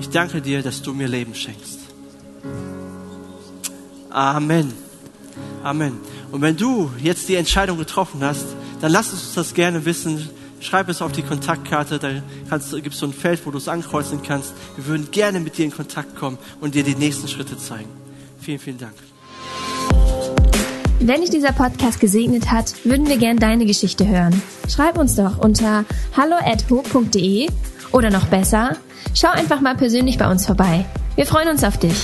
Ich 0.00 0.10
danke 0.10 0.42
dir, 0.42 0.62
dass 0.62 0.82
du 0.82 0.92
mir 0.92 1.08
Leben 1.08 1.34
schenkst. 1.34 1.80
Amen. 4.10 4.85
Amen. 5.66 5.98
Und 6.30 6.42
wenn 6.42 6.56
du 6.56 6.92
jetzt 7.02 7.28
die 7.28 7.34
Entscheidung 7.34 7.76
getroffen 7.76 8.22
hast, 8.22 8.46
dann 8.80 8.92
lass 8.92 9.10
uns 9.10 9.34
das 9.34 9.52
gerne 9.52 9.84
wissen. 9.84 10.28
Schreib 10.60 10.88
es 10.88 11.02
auf 11.02 11.10
die 11.10 11.22
Kontaktkarte, 11.22 11.98
da 11.98 12.08
gibt 12.78 12.94
es 12.94 13.00
so 13.00 13.06
ein 13.06 13.12
Feld, 13.12 13.44
wo 13.44 13.50
du 13.50 13.58
es 13.58 13.66
ankreuzen 13.66 14.22
kannst. 14.22 14.54
Wir 14.76 14.86
würden 14.86 15.10
gerne 15.10 15.40
mit 15.40 15.58
dir 15.58 15.64
in 15.64 15.72
Kontakt 15.72 16.14
kommen 16.14 16.38
und 16.60 16.76
dir 16.76 16.84
die 16.84 16.94
nächsten 16.94 17.26
Schritte 17.26 17.58
zeigen. 17.58 17.88
Vielen, 18.40 18.60
vielen 18.60 18.78
Dank. 18.78 18.94
Wenn 21.00 21.20
dich 21.20 21.30
dieser 21.30 21.50
Podcast 21.52 21.98
gesegnet 21.98 22.52
hat, 22.52 22.72
würden 22.84 23.08
wir 23.08 23.16
gern 23.16 23.38
deine 23.38 23.66
Geschichte 23.66 24.06
hören. 24.06 24.40
Schreib 24.68 24.96
uns 24.96 25.16
doch 25.16 25.38
unter 25.38 25.84
hallo@ho.de 26.16 27.48
oder 27.90 28.10
noch 28.10 28.26
besser, 28.26 28.76
schau 29.14 29.30
einfach 29.30 29.60
mal 29.60 29.74
persönlich 29.74 30.16
bei 30.16 30.30
uns 30.30 30.46
vorbei. 30.46 30.86
Wir 31.16 31.26
freuen 31.26 31.48
uns 31.48 31.64
auf 31.64 31.76
dich. 31.76 31.96